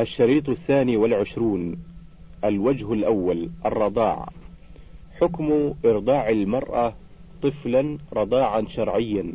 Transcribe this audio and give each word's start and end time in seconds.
الشريط 0.00 0.48
الثاني 0.48 0.96
والعشرون. 0.96 1.76
الوجه 2.44 2.92
الأول 2.92 3.50
الرضاع. 3.66 4.28
حكم 5.20 5.74
إرضاع 5.84 6.28
المرأة 6.28 6.94
طفلا 7.42 7.98
رضاعا 8.12 8.64
شرعيا. 8.68 9.32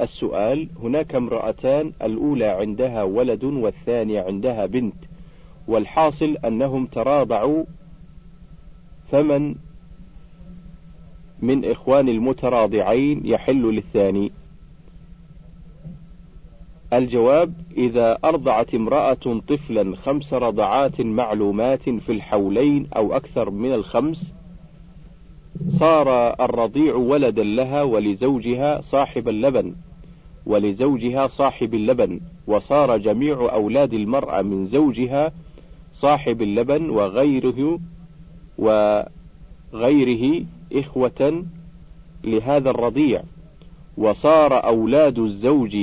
السؤال 0.00 0.68
هناك 0.82 1.14
امرأتان 1.14 1.92
الأولى 2.02 2.44
عندها 2.44 3.02
ولد 3.02 3.44
والثانية 3.44 4.22
عندها 4.22 4.66
بنت 4.66 4.94
والحاصل 5.68 6.36
أنهم 6.44 6.86
تراضعوا 6.86 7.64
فمن؟ 9.10 9.54
من 11.42 11.64
إخوان 11.64 12.08
المتراضعين 12.08 13.20
يحل 13.24 13.62
للثاني. 13.62 14.32
الجواب 16.92 17.54
إذا 17.76 18.18
أرضعت 18.24 18.74
امرأة 18.74 19.40
طفلا 19.48 19.96
خمس 19.96 20.34
رضعات 20.34 21.00
معلومات 21.00 21.82
في 21.82 22.12
الحولين 22.12 22.86
أو 22.96 23.16
أكثر 23.16 23.50
من 23.50 23.72
الخمس 23.74 24.34
صار 25.68 26.34
الرضيع 26.44 26.94
ولدا 26.94 27.42
لها 27.42 27.82
ولزوجها 27.82 28.80
صاحب 28.80 29.28
اللبن 29.28 29.74
ولزوجها 30.46 31.26
صاحب 31.26 31.74
اللبن 31.74 32.20
وصار 32.46 32.96
جميع 32.96 33.52
أولاد 33.52 33.94
المرأة 33.94 34.42
من 34.42 34.66
زوجها 34.66 35.32
صاحب 35.92 36.42
اللبن 36.42 36.90
وغيره 36.90 37.78
وغيره 38.58 40.44
إخوة 40.72 41.44
لهذا 42.24 42.70
الرضيع 42.70 43.22
وصار 43.96 44.64
أولاد 44.64 45.18
الزوج 45.18 45.76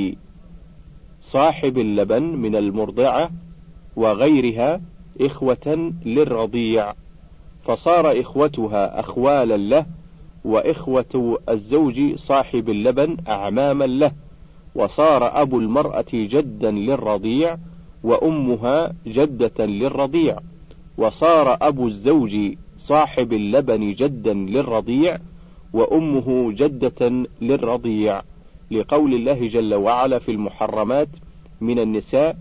صاحب 1.31 1.77
اللبن 1.77 2.23
من 2.23 2.55
المرضعة 2.55 3.29
وغيرها 3.95 4.81
إخوة 5.21 5.93
للرضيع. 6.05 6.93
فصار 7.63 8.19
إخوتها 8.19 8.99
أخوالا 8.99 9.57
له 9.57 9.85
وإخوة 10.45 11.39
الزوج 11.49 12.15
صاحب 12.15 12.69
اللبن 12.69 13.17
أعماما 13.27 13.83
له. 13.85 14.11
وصار 14.75 15.41
أبو 15.41 15.59
المرأة 15.59 16.05
جدا 16.13 16.71
للرضيع 16.71 17.57
وأمها 18.03 18.93
جدة 19.07 19.65
للرضيع. 19.65 20.37
وصار 20.97 21.57
أبو 21.61 21.87
الزوج 21.87 22.55
صاحب 22.77 23.33
اللبن 23.33 23.93
جدا 23.93 24.33
للرضيع 24.33 25.17
وأمه 25.73 26.51
جدة 26.51 27.25
للرضيع. 27.41 28.21
لقول 28.71 29.13
الله 29.13 29.47
جل 29.47 29.73
وعلا 29.73 30.19
في 30.19 30.31
المحرمات 30.31 31.09
من 31.61 31.79
النساء 31.79 32.37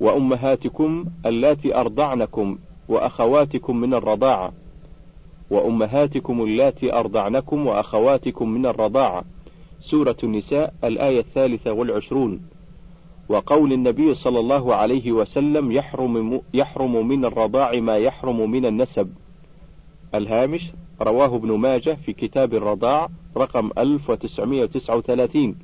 وأمهاتكم 0.00 1.04
اللاتي 1.26 1.74
أرضعنكم 1.74 2.58
وأخواتكم 2.88 3.76
من 3.76 3.94
الرضاعة 3.94 4.52
وأمهاتكم 5.50 6.42
اللاتي 6.42 6.92
أرضعنكم 6.92 7.66
وأخواتكم 7.66 8.48
من 8.48 8.66
الرضاعة. 8.66 9.24
سورة 9.80 10.16
النساء 10.24 10.74
الآية 10.84 11.20
الثالثة 11.20 11.72
والعشرون. 11.72 12.40
وقول 13.28 13.72
النبي 13.72 14.14
صلى 14.14 14.40
الله 14.40 14.74
عليه 14.74 15.12
وسلم 15.12 15.72
يحرم, 15.72 16.40
يحرم 16.54 17.08
من 17.08 17.24
الرضاع 17.24 17.80
ما 17.80 17.96
يحرم 17.96 18.50
من 18.50 18.66
النسب. 18.66 19.12
الهامش 20.14 20.72
رواه 21.02 21.36
ابن 21.36 21.52
ماجه 21.52 21.98
في 22.04 22.12
كتاب 22.12 22.54
الرضاع 22.54 23.08
رقم 23.36 23.70
1939 23.78 25.54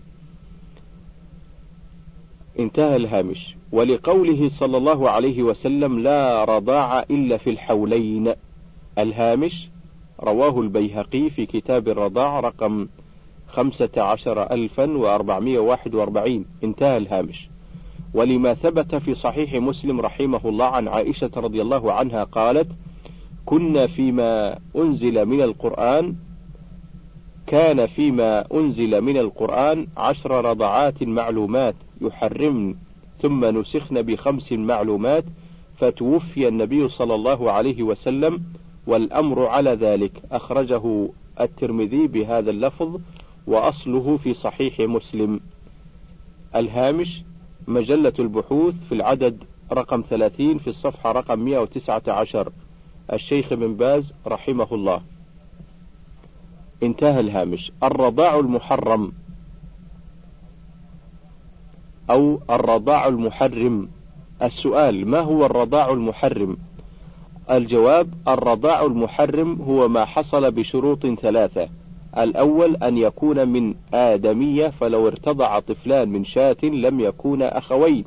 انتهى 2.59 2.97
الهامش. 2.97 3.57
ولقوله 3.73 4.49
صلى 4.49 4.77
الله 4.77 5.11
عليه 5.11 5.43
وسلم 5.43 5.99
لا 5.99 6.45
رضاع 6.45 7.01
إلا 7.01 7.37
في 7.37 7.51
الحولين. 7.51 8.33
الهامش 8.99 9.69
رواه 10.21 10.61
البيهقي 10.61 11.31
في 11.31 11.47
كتاب 11.47 11.89
الرضاع 11.89 12.41
رقم 12.41 12.89
خمسة 13.49 13.91
عشر 13.97 14.53
ألفا 14.53 14.97
وأربعمائة 14.97 15.59
واحد 15.59 15.95
وأربعين. 15.95 16.45
انتهى 16.65 16.97
الهامش. 16.97 17.49
ولما 18.15 18.55
ثبت 18.55 18.95
في 18.95 19.15
صحيح 19.15 19.55
مسلم 19.55 20.01
رحمه 20.01 20.41
الله 20.45 20.67
عن 20.67 20.89
عائشة 20.89 21.31
رضي 21.37 21.63
الله 21.63 21.93
عنها 21.93 22.25
قالت 22.25 22.69
كنا 23.47 23.87
فيما 23.87 24.59
أنزل 24.77 25.27
من 25.27 25.43
القرآن 25.43 26.15
كان 27.47 27.87
فيما 27.87 28.45
أنزل 28.55 29.01
من 29.01 29.17
القرآن 29.17 29.87
عشر 29.97 30.45
رضعات 30.45 31.03
معلومات 31.03 31.75
يحرمن 32.01 32.75
ثم 33.23 33.45
نسخن 33.45 34.03
بخمس 34.03 34.53
معلومات 34.53 35.25
فتوفي 35.77 36.49
النبي 36.49 36.89
صلى 36.89 37.15
الله 37.15 37.53
عليه 37.53 37.83
وسلم 37.83 38.43
والأمر 38.87 39.47
على 39.47 39.71
ذلك. 39.71 40.23
أخرجه 40.33 41.09
الترمذي 41.41 42.07
بهذا 42.07 42.51
اللفظ 42.51 43.01
وأصله 43.47 44.17
في 44.17 44.35
صحيح 44.35 44.81
مسلم. 44.81 45.41
الهامش 46.57 47.23
مجلة 47.69 48.13
البحوث 48.19 48.87
في 48.87 48.93
العدد 48.93 49.45
رقم 49.73 50.03
30 50.11 50.59
في 50.59 50.69
الصفحة 50.69 51.13
رقم 51.13 51.39
119 51.39 52.53
الشيخ 53.13 53.55
بن 53.55 53.75
باز 53.75 54.15
رحمه 54.27 54.69
الله. 54.73 55.03
انتهى 56.83 57.21
الهامش. 57.21 57.73
الرضاع 57.83 58.39
المحرم. 58.39 59.13
أو 62.11 62.41
الرضاع 62.51 63.09
المحرم. 63.09 63.89
السؤال 64.43 65.09
ما 65.09 65.21
هو 65.21 65.47
الرضاع 65.47 65.91
المحرم؟ 65.91 66.57
الجواب 67.51 68.15
الرضاع 68.29 68.83
المحرم 68.85 69.63
هو 69.63 69.89
ما 69.89 70.05
حصل 70.05 70.51
بشروط 70.51 71.07
ثلاثة. 71.07 71.69
الأول 72.19 72.77
أن 72.77 72.99
يكون 72.99 73.49
من 73.49 73.75
آدمية 73.95 74.69
فلو 74.69 75.07
ارتضع 75.09 75.61
طفلان 75.61 76.09
من 76.09 76.25
شاة 76.25 76.57
لم 76.63 77.01
يكونا 77.01 77.59
أخوين. 77.59 78.05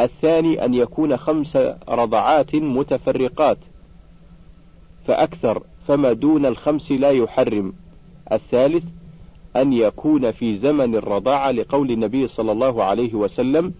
الثاني 0.00 0.64
أن 0.64 0.74
يكون 0.74 1.16
خمس 1.16 1.56
رضعات 1.88 2.54
متفرقات. 2.54 3.58
فأكثر 5.08 5.62
فما 5.86 6.12
دون 6.12 6.46
الخمس 6.46 6.92
لا 6.92 7.10
يحرم. 7.10 7.72
الثالث 8.32 8.84
أن 9.56 9.72
يكون 9.72 10.30
في 10.30 10.56
زمن 10.56 10.94
الرضاعة 10.94 11.50
لقول 11.50 11.90
النبي 11.90 12.26
صلى 12.26 12.52
الله 12.52 12.84
عليه 12.84 13.14
وسلم 13.14 13.74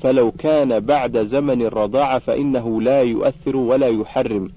فلو 0.00 0.30
كان 0.30 0.80
بعد 0.80 1.22
زمن 1.24 1.62
الرضاعة 1.62 2.18
فإنه 2.18 2.82
لا 2.82 3.02
يؤثر 3.02 3.56
ولا 3.56 3.88
يحرم. 3.88 4.50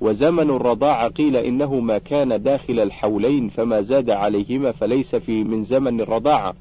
وزمن 0.00 0.50
الرضاعة 0.50 1.08
قيل 1.08 1.36
إنه 1.36 1.80
ما 1.80 1.98
كان 1.98 2.42
داخل 2.42 2.80
الحولين 2.80 3.48
فما 3.48 3.80
زاد 3.80 4.10
عليهما 4.10 4.72
فليس 4.72 5.16
في 5.16 5.44
من 5.44 5.64
زمن 5.64 6.00
الرضاعة. 6.00 6.54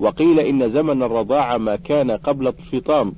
وقيل 0.00 0.40
إن 0.40 0.68
زمن 0.68 1.02
الرضاعة 1.02 1.56
ما 1.58 1.76
كان 1.76 2.10
قبل 2.10 2.46
الفطام. 2.48 3.12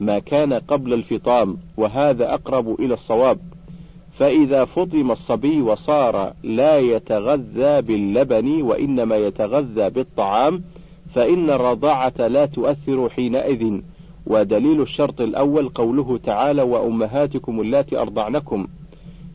ما 0.00 0.18
كان 0.18 0.52
قبل 0.52 0.92
الفطام 0.92 1.56
وهذا 1.76 2.34
أقرب 2.34 2.80
إلى 2.80 2.94
الصواب. 2.94 3.53
فإذا 4.18 4.64
فطم 4.64 5.10
الصبي 5.10 5.62
وصار 5.62 6.32
لا 6.42 6.78
يتغذى 6.78 7.82
باللبن 7.82 8.62
وإنما 8.62 9.16
يتغذى 9.16 9.90
بالطعام 9.90 10.62
فإن 11.14 11.50
الرضاعة 11.50 12.26
لا 12.26 12.46
تؤثر 12.46 13.08
حينئذ. 13.08 13.80
ودليل 14.26 14.82
الشرط 14.82 15.20
الأول 15.20 15.68
قوله 15.68 16.18
تعالى 16.18 16.62
وأمهاتكم 16.62 17.60
اللاتي 17.60 17.98
أرضعنكم 17.98 18.66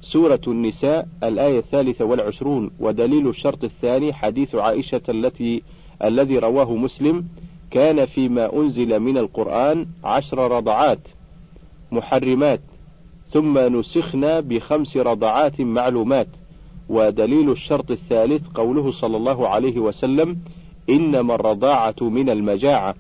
سورة 0.02 0.42
النساء 0.48 1.08
الآية 1.24 1.60
الثالثة 1.60 2.06
والعشرون. 2.06 2.72
ودليل 2.80 3.28
الشرط 3.28 3.64
الثاني 3.64 4.14
حديث 4.14 4.56
عائشة 4.56 5.02
التي 5.10 5.64
الذي 6.04 6.40
رواه 6.40 6.76
مسلم 6.76 7.26
كان 7.72 8.06
فيما 8.06 8.54
أنزل 8.54 9.00
من 9.00 9.18
القرآن 9.18 9.86
عشر 10.04 10.52
رضعات. 10.52 11.00
محرمات. 11.92 12.62
ثم 13.34 13.80
نسخنا 13.80 14.40
بخمس 14.40 14.98
رضعات 14.98 15.62
معلومات 15.62 16.28
ودليل 16.90 17.52
الشرط 17.52 17.92
الثالث 17.92 18.48
قوله 18.48 18.92
صلى 18.92 19.18
الله 19.18 19.48
عليه 19.48 19.80
وسلم 19.80 20.38
إنما 20.90 21.36
الرضاعة 21.36 21.96
من 22.02 22.30
المجاعة. 22.30 22.96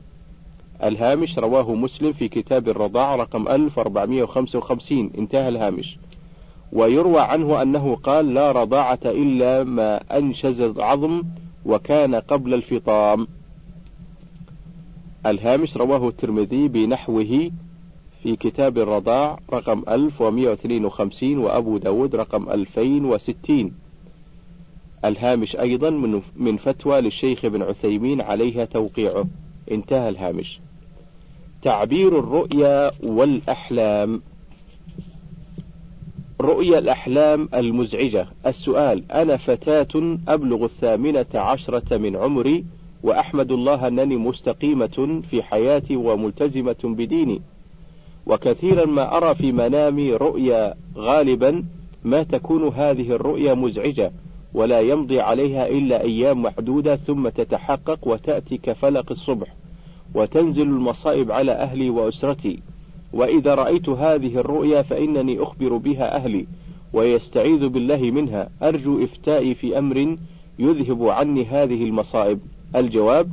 الهامش 0.84 1.40
رواه 1.40 1.76
مسلم 1.76 2.14
في 2.14 2.28
كتاب 2.28 2.70
الرضاعة 2.70 3.16
رقم 3.16 3.48
1455 3.48 5.12
انتهى 5.18 5.50
الهامش. 5.50 5.98
ويروى 6.74 7.20
عنه 7.20 7.62
أنه 7.62 7.96
قال 7.96 8.34
لا 8.34 8.52
رضاعة 8.52 9.00
إلا 9.06 9.64
ما 9.64 10.18
أنشز 10.18 10.62
العظم 10.62 11.24
وكان 11.66 12.16
قبل 12.16 12.54
الفطام. 12.54 13.28
الهامش 15.26 15.78
رواه 15.78 16.08
الترمذي 16.08 16.68
بنحوه 16.68 17.52
في 18.24 18.36
كتاب 18.36 18.78
الرضاع 18.78 19.40
رقم 19.54 19.84
1152 19.90 21.38
وأبو 21.38 21.78
داود 21.78 22.16
رقم 22.16 22.50
2060 22.50 23.72
الهامش 25.06 25.56
أيضا 25.56 25.90
من, 25.90 26.22
من 26.36 26.58
فتوى 26.58 27.02
للشيخ 27.02 27.46
ابن 27.46 27.62
عثيمين 27.62 28.22
عليها 28.22 28.66
توقيعه. 28.66 29.26
انتهى 29.72 30.10
الهامش. 30.10 30.60
تعبير 31.62 32.20
الرؤيا 32.20 32.92
والأحلام. 33.04 34.22
رؤيا 36.42 36.80
الأحلام 36.80 37.50
المزعجة. 37.54 38.28
السؤال 38.46 39.12
أنا 39.12 39.38
فتاة 39.38 40.18
أبلغ 40.28 40.66
الثامنة 40.66 41.26
عشرة 41.34 41.98
من 41.98 42.16
عمري 42.16 42.66
وأحمد 43.04 43.52
الله 43.52 43.88
أنني 43.88 44.18
مستقيمة 44.18 45.22
في 45.30 45.44
حياتي 45.44 45.96
وملتزمة 45.96 46.78
بديني. 46.84 47.42
وكثيرا 48.30 48.86
ما 48.86 49.18
أرى 49.18 49.36
في 49.36 49.52
منامي 49.52 50.14
رؤيا 50.14 50.74
غالبا 50.98 51.64
ما 52.04 52.24
تكون 52.24 52.68
هذه 52.68 53.12
الرؤيا 53.12 53.54
مزعجة 53.54 54.12
ولا 54.54 54.80
يمضي 54.80 55.20
عليها 55.20 55.68
إلا 55.68 56.02
أيام 56.02 56.42
محدودة 56.42 56.96
ثم 56.96 57.30
تتحقق 57.30 58.08
وتأتي 58.08 58.58
كفلق 58.58 59.12
الصبح 59.12 59.48
وتنزل 60.16 60.62
المصائب 60.62 61.32
على 61.32 61.52
أهلي 61.52 61.90
وأسرتي. 61.90 62.60
وإذا 63.14 63.56
رأيت 63.56 63.90
هذه 63.90 64.38
الرؤيا 64.38 64.82
فإنني 64.82 65.44
أخبر 65.44 65.78
بها 65.78 66.16
أهلي 66.16 66.48
ويستعيذ 66.94 67.68
بالله 67.68 68.12
منها. 68.12 68.50
أرجو 68.64 69.04
إفتائي 69.04 69.54
في 69.54 69.78
أمر 69.78 70.18
يذهب 70.60 71.08
عني 71.08 71.46
هذه 71.46 71.84
المصائب. 71.84 72.40
الجواب 72.76 73.30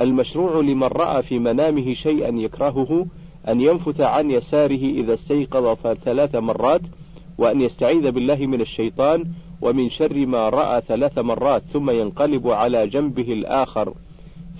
المشروع 0.00 0.60
لمن 0.60 0.86
رأى 0.86 1.22
في 1.22 1.38
منامه 1.38 1.94
شيئا 1.94 2.28
يكرهه 2.28 3.06
أن 3.48 3.60
ينفث 3.60 4.00
عن 4.00 4.30
يساره 4.30 4.84
إذا 4.84 5.14
استيقظ 5.14 5.76
ثلاث 6.04 6.34
مرات 6.34 6.80
وأن 7.38 7.60
يستعيذ 7.60 8.10
بالله 8.10 8.46
من 8.46 8.60
الشيطان 8.60 9.24
ومن 9.62 9.90
شر 9.90 10.26
ما 10.26 10.48
رأى 10.48 10.82
ثلاث 10.88 11.18
مرات 11.18 11.62
ثم 11.72 11.90
ينقلب 11.90 12.48
على 12.48 12.86
جنبه 12.86 13.32
الآخر 13.32 13.94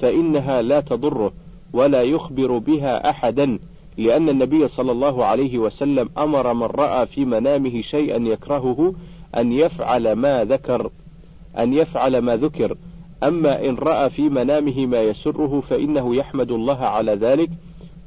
فإنها 0.01 0.63
لا 0.63 0.81
تضره 0.81 1.33
ولا 1.73 2.03
يخبر 2.03 2.59
بها 2.59 3.11
أحدا 3.11 3.59
لأن 3.99 4.29
النبي 4.29 4.69
صلى 4.69 4.93
الله 4.93 5.25
عليه 5.25 5.59
وسلم 5.59 6.09
أمر 6.19 6.55
من 6.55 6.67
رأى 6.67 7.07
في 7.07 7.25
منامه 7.25 7.81
شيئا 7.81 8.17
يكرهه 8.17 8.95
أن 9.37 9.53
يفعل 9.53 10.13
ما 10.13 10.45
ذكر 10.45 10.91
أن 11.59 11.75
يفعل 11.75 12.19
ما 12.19 12.37
ذكر. 12.37 12.77
أما 13.23 13.69
إن 13.69 13.75
رأى 13.75 14.11
في 14.11 14.29
منامه 14.29 14.87
ما 14.87 15.03
يسره 15.03 15.61
فإنه 15.61 16.17
يحمد 16.17 16.51
الله 16.51 16.79
على 16.79 17.15
ذلك 17.15 17.51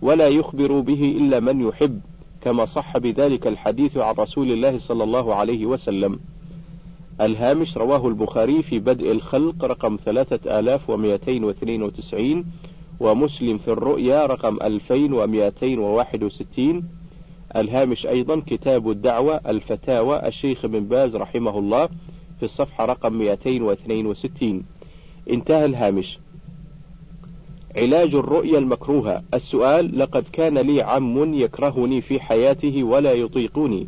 ولا 0.02 0.28
يخبر 0.28 0.80
به 0.80 1.04
إلا 1.18 1.40
من 1.40 1.68
يحب 1.68 2.02
كما 2.42 2.66
صح 2.66 2.98
بذلك 2.98 3.48
الحديث 3.48 3.98
عن 3.98 4.16
رسول 4.16 4.52
الله 4.52 4.78
صلى 4.80 5.04
الله 5.04 5.36
عليه 5.36 5.66
وسلم. 5.66 6.20
الهامش 7.22 7.78
رواه 7.78 8.08
البخاري 8.08 8.62
في 8.62 8.80
بدء 8.80 9.12
الخلق 9.12 9.66
رقم 9.66 9.98
3292 9.98 12.46
ومسلم 13.00 13.58
في 13.58 13.68
الرؤيا 13.68 14.26
رقم 14.26 14.58
2261 14.62 16.84
الهامش 17.56 18.08
أيضا 18.08 18.42
كتاب 18.48 18.90
الدعوة 18.90 19.42
الفتاوى 19.48 20.28
الشيخ 20.28 20.66
بن 20.66 20.80
باز 20.80 21.16
رحمه 21.16 21.60
الله 21.60 21.86
في 22.40 22.44
الصفحة 22.44 22.86
رقم 22.86 23.14
262 23.14 24.64
انتهى 25.30 25.66
الهامش. 25.66 26.20
علاج 27.78 28.16
الرؤيا 28.16 28.58
المكروهة. 28.58 29.24
السؤال 29.34 30.00
لقد 30.00 30.24
كان 30.34 30.58
لي 30.58 30.82
عم 30.82 31.34
يكرهني 31.34 32.02
في 32.02 32.20
حياته 32.20 32.84
ولا 32.84 33.14
يطيقني 33.14 33.88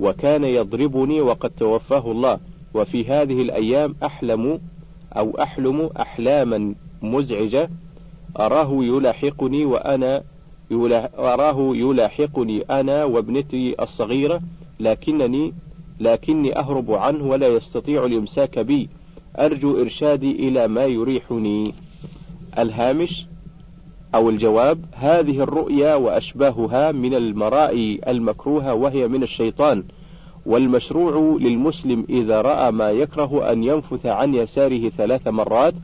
وكان 0.00 0.44
يضربني 0.44 1.20
وقد 1.20 1.50
توفاه 1.50 2.10
الله 2.10 2.38
وفي 2.74 3.04
هذه 3.04 3.42
الأيام 3.42 3.94
أحلم 4.04 4.60
أو 5.16 5.38
أحلم 5.42 5.90
أحلاما 6.00 6.74
مزعجة 7.02 7.70
أراه 8.40 8.84
يلاحقني 8.84 9.64
وأنا 9.64 10.22
أراه 11.18 11.76
يلاحقني 11.76 12.62
أنا 12.62 13.04
وابنتي 13.04 13.82
الصغيرة 13.82 14.40
لكنني 14.80 15.52
لكني 16.00 16.58
أهرب 16.58 16.92
عنه 16.92 17.24
ولا 17.24 17.48
يستطيع 17.48 18.04
الإمساك 18.04 18.58
بي. 18.58 18.88
أرجو 19.38 19.80
إرشادي 19.80 20.48
إلى 20.48 20.68
ما 20.68 20.84
يريحني. 20.84 21.74
الهامش 22.58 23.26
أو 24.14 24.30
الجواب 24.30 24.84
هذه 24.94 25.40
الرؤيا 25.42 25.94
وأشباهها 25.94 26.92
من 26.92 27.14
المرائي 27.14 28.00
المكروهة 28.08 28.74
وهي 28.74 29.08
من 29.08 29.22
الشيطان 29.22 29.84
والمشروع 30.46 31.38
للمسلم 31.40 32.06
إذا 32.08 32.40
رأى 32.40 32.70
ما 32.70 32.90
يكره 32.90 33.52
أن 33.52 33.64
ينفث 33.64 34.06
عن 34.06 34.34
يساره 34.34 34.88
ثلاث 34.88 35.28
مرات 35.28 35.74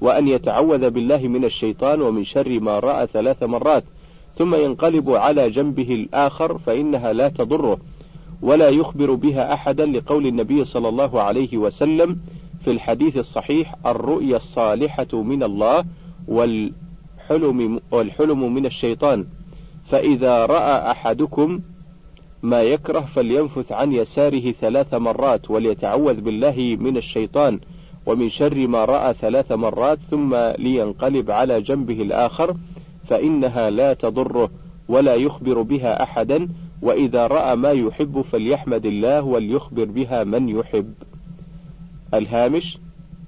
وأن 0.00 0.28
يتعوذ 0.28 0.90
بالله 0.90 1.28
من 1.28 1.44
الشيطان 1.44 2.02
ومن 2.02 2.24
شر 2.24 2.60
ما 2.60 2.78
رأى 2.78 3.06
ثلاث 3.06 3.42
مرات 3.42 3.84
ثم 4.36 4.54
ينقلب 4.54 5.10
على 5.10 5.50
جنبه 5.50 5.94
الآخر 5.94 6.58
فإنها 6.58 7.12
لا 7.12 7.28
تضره 7.28 7.78
ولا 8.42 8.68
يخبر 8.68 9.14
بها 9.14 9.52
أحدا 9.52 9.86
لقول 9.86 10.26
النبي 10.26 10.64
صلى 10.64 10.88
الله 10.88 11.22
عليه 11.22 11.58
وسلم 11.58 12.18
في 12.64 12.70
الحديث 12.70 13.16
الصحيح 13.16 13.74
الرؤيا 13.86 14.36
الصالحة 14.36 15.22
من 15.22 15.42
الله 15.42 15.84
والحلم, 16.28 17.80
والحلم 17.90 18.54
من 18.54 18.66
الشيطان. 18.66 19.26
فإذا 19.90 20.46
رأى 20.46 20.90
أحدكم 20.90 21.60
ما 22.42 22.62
يكره 22.62 23.00
فلينفث 23.00 23.72
عن 23.72 23.92
يساره 23.92 24.52
ثلاث 24.52 24.94
مرات 24.94 25.50
وليتعوذ 25.50 26.20
بالله 26.20 26.76
من 26.80 26.96
الشيطان 26.96 27.60
ومن 28.06 28.28
شر 28.28 28.66
ما 28.66 28.84
رأى 28.84 29.14
ثلاث 29.14 29.52
مرات 29.52 29.98
ثم 30.10 30.34
لينقلب 30.58 31.30
على 31.30 31.60
جنبه 31.60 32.02
الآخر 32.02 32.56
فإنها 33.08 33.70
لا 33.70 33.94
تضره 33.94 34.50
ولا 34.88 35.14
يخبر 35.14 35.62
بها 35.62 36.02
أحدا 36.02 36.48
وإذا 36.82 37.26
رأى 37.26 37.56
ما 37.56 37.70
يحب 37.70 38.20
فليحمد 38.20 38.86
الله 38.86 39.22
وليخبر 39.22 39.84
بها 39.84 40.24
من 40.24 40.48
يحب. 40.48 40.94
الهامش 42.14 42.78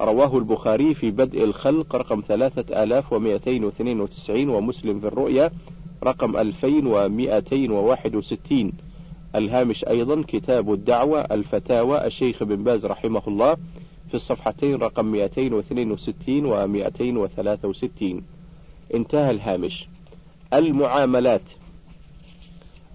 رواه 0.00 0.38
البخاري 0.38 0.94
في 0.94 1.10
بدء 1.10 1.44
الخلق 1.44 1.96
رقم 1.96 2.20
3292 2.20 4.48
ومسلم 4.48 5.00
في 5.00 5.06
الرؤيا 5.06 5.50
رقم 6.04 6.37
2261 6.37 8.72
الهامش 9.37 9.84
أيضا 9.84 10.22
كتاب 10.28 10.72
الدعوة 10.72 11.20
الفتاوى 11.20 12.06
الشيخ 12.06 12.43
بن 12.43 12.64
باز 12.64 12.87
رحمه 12.87 13.22
الله 13.28 13.56
في 14.08 14.14
الصفحتين 14.14 14.75
رقم 14.75 15.06
262 15.06 16.46
و 16.46 16.66
263 16.66 18.22
انتهى 18.94 19.31
الهامش. 19.31 19.88
المعاملات. 20.52 21.43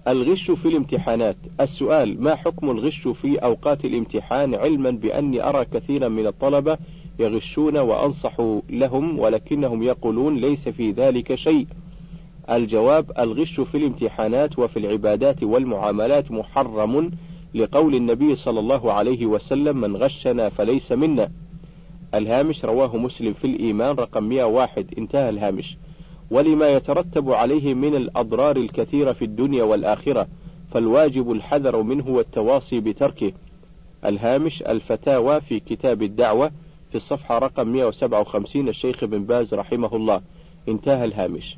الغش 0.08 0.50
في 0.50 0.68
الامتحانات. 0.68 1.36
السؤال 1.60 2.22
ما 2.22 2.34
حكم 2.34 2.70
الغش 2.70 3.08
في 3.08 3.38
أوقات 3.38 3.84
الامتحان 3.84 4.54
علما 4.54 4.90
بأني 4.90 5.48
أرى 5.48 5.64
كثيرا 5.64 6.08
من 6.08 6.26
الطلبة 6.26 6.78
يغشون 7.18 7.76
وأنصح 7.78 8.36
لهم 8.70 9.18
ولكنهم 9.18 9.82
يقولون 9.82 10.36
ليس 10.36 10.68
في 10.68 10.90
ذلك 10.90 11.34
شيء. 11.34 11.66
الجواب 12.50 13.12
الغش 13.18 13.60
في 13.60 13.76
الامتحانات 13.76 14.58
وفي 14.58 14.78
العبادات 14.78 15.42
والمعاملات 15.42 16.30
محرم 16.30 17.10
لقول 17.54 17.94
النبي 17.94 18.36
صلى 18.36 18.60
الله 18.60 18.92
عليه 18.92 19.26
وسلم 19.26 19.76
من 19.76 19.96
غشنا 19.96 20.48
فليس 20.48 20.92
منا. 20.92 21.30
الهامش 22.14 22.64
رواه 22.64 22.96
مسلم 22.96 23.32
في 23.32 23.44
الإيمان 23.46 23.96
رقم 23.96 24.24
101 24.24 24.86
انتهى 24.98 25.28
الهامش. 25.28 25.76
ولما 26.32 26.68
يترتب 26.68 27.30
عليه 27.30 27.74
من 27.74 27.94
الأضرار 27.94 28.56
الكثيرة 28.56 29.12
في 29.12 29.24
الدنيا 29.24 29.64
والآخرة 29.64 30.26
فالواجب 30.70 31.32
الحذر 31.32 31.82
منه 31.82 32.08
والتواصي 32.08 32.80
بتركه. 32.80 33.32
الهامش 34.04 34.62
الفتاوى 34.62 35.40
في 35.40 35.60
كتاب 35.60 36.02
الدعوة 36.02 36.50
في 36.90 36.94
الصفحة 36.94 37.38
رقم 37.38 37.68
157 37.68 38.68
الشيخ 38.68 39.04
بن 39.04 39.24
باز 39.24 39.54
رحمه 39.54 39.96
الله. 39.96 40.20
انتهى 40.68 41.04
الهامش. 41.04 41.56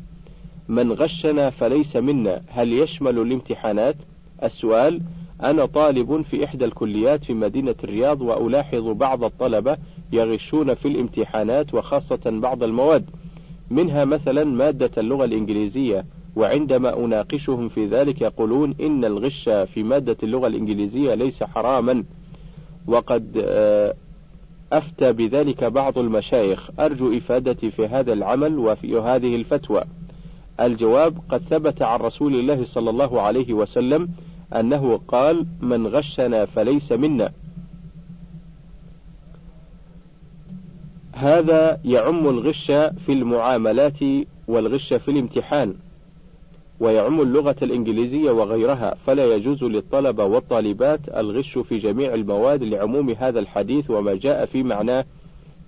من 0.69 0.93
غشنا 0.93 1.51
فليس 1.51 1.97
منا. 1.97 2.43
هل 2.49 2.73
يشمل 2.73 3.19
الامتحانات؟ 3.19 3.97
السؤال 4.43 5.01
أنا 5.43 5.67
طالب 5.67 6.23
في 6.23 6.45
إحدى 6.45 6.65
الكليات 6.65 7.25
في 7.25 7.35
مدينة 7.35 7.75
الرياض 7.85 8.23
وألاحظ 8.23 8.89
بعض 8.89 9.25
الطلبة 9.25 9.77
يغشون 10.13 10.75
في 10.75 10.89
الامتحانات 10.89 11.75
وخاصة 11.75 12.21
بعض 12.27 12.63
المواد. 12.63 13.05
منها 13.75 14.05
مثلا 14.05 14.45
مادة 14.45 14.91
اللغة 14.99 15.25
الإنجليزية 15.25 16.05
وعندما 16.37 17.05
أناقشهم 17.05 17.69
في 17.69 17.87
ذلك 17.87 18.21
يقولون 18.21 18.75
إن 18.81 19.05
الغش 19.05 19.49
في 19.49 19.83
مادة 19.83 20.17
اللغة 20.23 20.47
الإنجليزية 20.47 21.15
ليس 21.15 21.43
حراما. 21.43 22.05
وقد 22.87 23.43
آه، 23.45 23.95
أفتى 24.73 25.13
بذلك 25.13 25.65
بعض 25.65 25.99
المشايخ. 25.99 26.71
أرجو 26.81 27.17
إفادتي 27.17 27.71
في 27.71 27.87
هذا 27.87 28.13
العمل 28.13 28.59
وفي 28.59 28.99
هذه 28.99 29.37
الفتوى. 29.37 29.85
الجواب 30.61 31.19
قد 31.29 31.43
ثبت 31.51 31.83
عن 31.83 32.01
رسول 32.01 32.35
الله 32.35 32.65
صلى 32.65 32.91
الله 32.91 33.21
عليه 33.21 33.53
وسلم 33.53 34.09
أنه 34.55 35.01
قال 35.09 35.47
من 35.61 35.87
غشنا 35.87 36.45
فليس 36.45 36.93
منا. 36.93 37.33
هذا 41.15 41.81
يعم 41.85 42.29
الغش 42.29 42.67
في 43.07 43.13
المعاملات 43.13 43.99
والغش 44.49 44.95
في 44.95 45.11
الامتحان 45.11 45.75
ويعم 46.81 47.21
اللغة 47.21 47.57
الإنجليزية 47.63 48.31
وغيرها 48.31 48.95
فلا 49.07 49.35
يجوز 49.35 49.65
للطلبة 49.65 50.25
والطالبات 50.25 51.01
الغش 51.09 51.59
في 51.59 51.79
جميع 51.79 52.15
المواد 52.15 52.63
لعموم 52.63 53.11
هذا 53.11 53.39
الحديث 53.39 53.91
وما 53.91 54.15
جاء 54.15 54.47
في 54.47 54.63
معناه. 54.63 55.05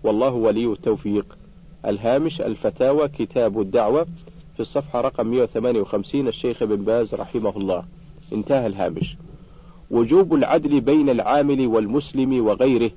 والله 0.05 0.31
ولي 0.31 0.67
التوفيق. 0.67 1.39
الهامش 1.87 2.41
الفتاوى 2.41 3.09
كتاب 3.09 3.61
الدعوة 3.61 4.07
في 4.55 4.61
الصفحة 4.61 5.01
رقم 5.01 5.27
158 5.27 6.29
الشيخ 6.29 6.63
ابن 6.63 6.77
باز 6.77 7.15
رحمه 7.15 7.57
الله. 7.57 7.85
انتهى 8.33 8.67
الهامش. 8.67 9.17
وجوب 9.91 10.35
العدل 10.35 10.81
بين 10.81 11.09
العامل 11.11 11.67
والمسلم 11.67 12.47
وغيره. 12.47 12.91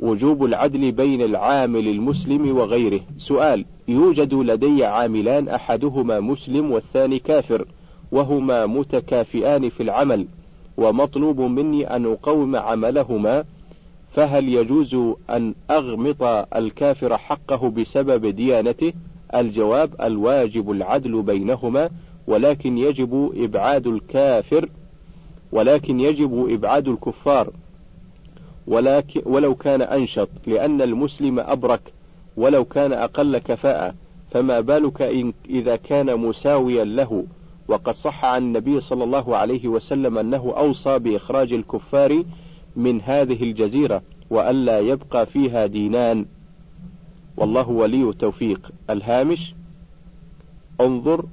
وجوب 0.00 0.44
العدل 0.44 0.92
بين 0.92 1.22
العامل 1.22 1.88
المسلم 1.88 2.56
وغيره. 2.56 3.00
سؤال 3.18 3.64
يوجد 3.88 4.34
لدي 4.34 4.84
عاملان 4.84 5.48
أحدهما 5.48 6.20
مسلم 6.20 6.70
والثاني 6.72 7.18
كافر 7.18 7.66
وهما 8.12 8.66
متكافئان 8.66 9.68
في 9.68 9.82
العمل 9.82 10.26
ومطلوب 10.76 11.40
مني 11.40 11.96
أن 11.96 12.06
أقوم 12.06 12.56
عملهما 12.56 13.44
فهل 14.12 14.48
يجوز 14.48 14.96
أن 15.30 15.54
أغمط 15.70 16.22
الكافر 16.56 17.16
حقه 17.18 17.70
بسبب 17.70 18.26
ديانته؟ 18.26 18.92
الجواب 19.34 19.94
الواجب 20.02 20.70
العدل 20.70 21.22
بينهما 21.22 21.90
ولكن 22.26 22.78
يجب 22.78 23.32
إبعاد 23.36 23.86
الكافر 23.86 24.68
ولكن 25.52 26.00
يجب 26.00 26.46
إبعاد 26.50 26.88
الكفار. 26.88 27.50
ولكن 28.66 29.22
ولو 29.26 29.54
كان 29.54 29.82
أنشط 29.82 30.28
لأن 30.46 30.82
المسلم 30.82 31.40
أبرك 31.40 31.92
ولو 32.36 32.64
كان 32.64 32.92
أقل 32.92 33.38
كفاءة 33.38 33.94
فما 34.30 34.60
بالك 34.60 35.02
إن 35.02 35.32
إذا 35.50 35.76
كان 35.76 36.16
مساويا 36.16 36.84
له. 36.84 37.24
وقد 37.68 37.94
صح 37.94 38.24
عن 38.24 38.42
النبي 38.42 38.80
صلى 38.80 39.04
الله 39.04 39.36
عليه 39.36 39.68
وسلم 39.68 40.18
أنه 40.18 40.54
أوصى 40.56 40.98
بإخراج 40.98 41.52
الكفار 41.52 42.24
من 42.76 43.00
هذه 43.00 43.42
الجزيرة 43.42 44.02
وألا 44.30 44.78
يبقى 44.78 45.26
فيها 45.26 45.66
دينان. 45.66 46.26
والله 47.36 47.68
ولي 47.68 48.08
التوفيق 48.08 48.70
الهامش؟ 48.90 49.54
انظر 50.80 51.24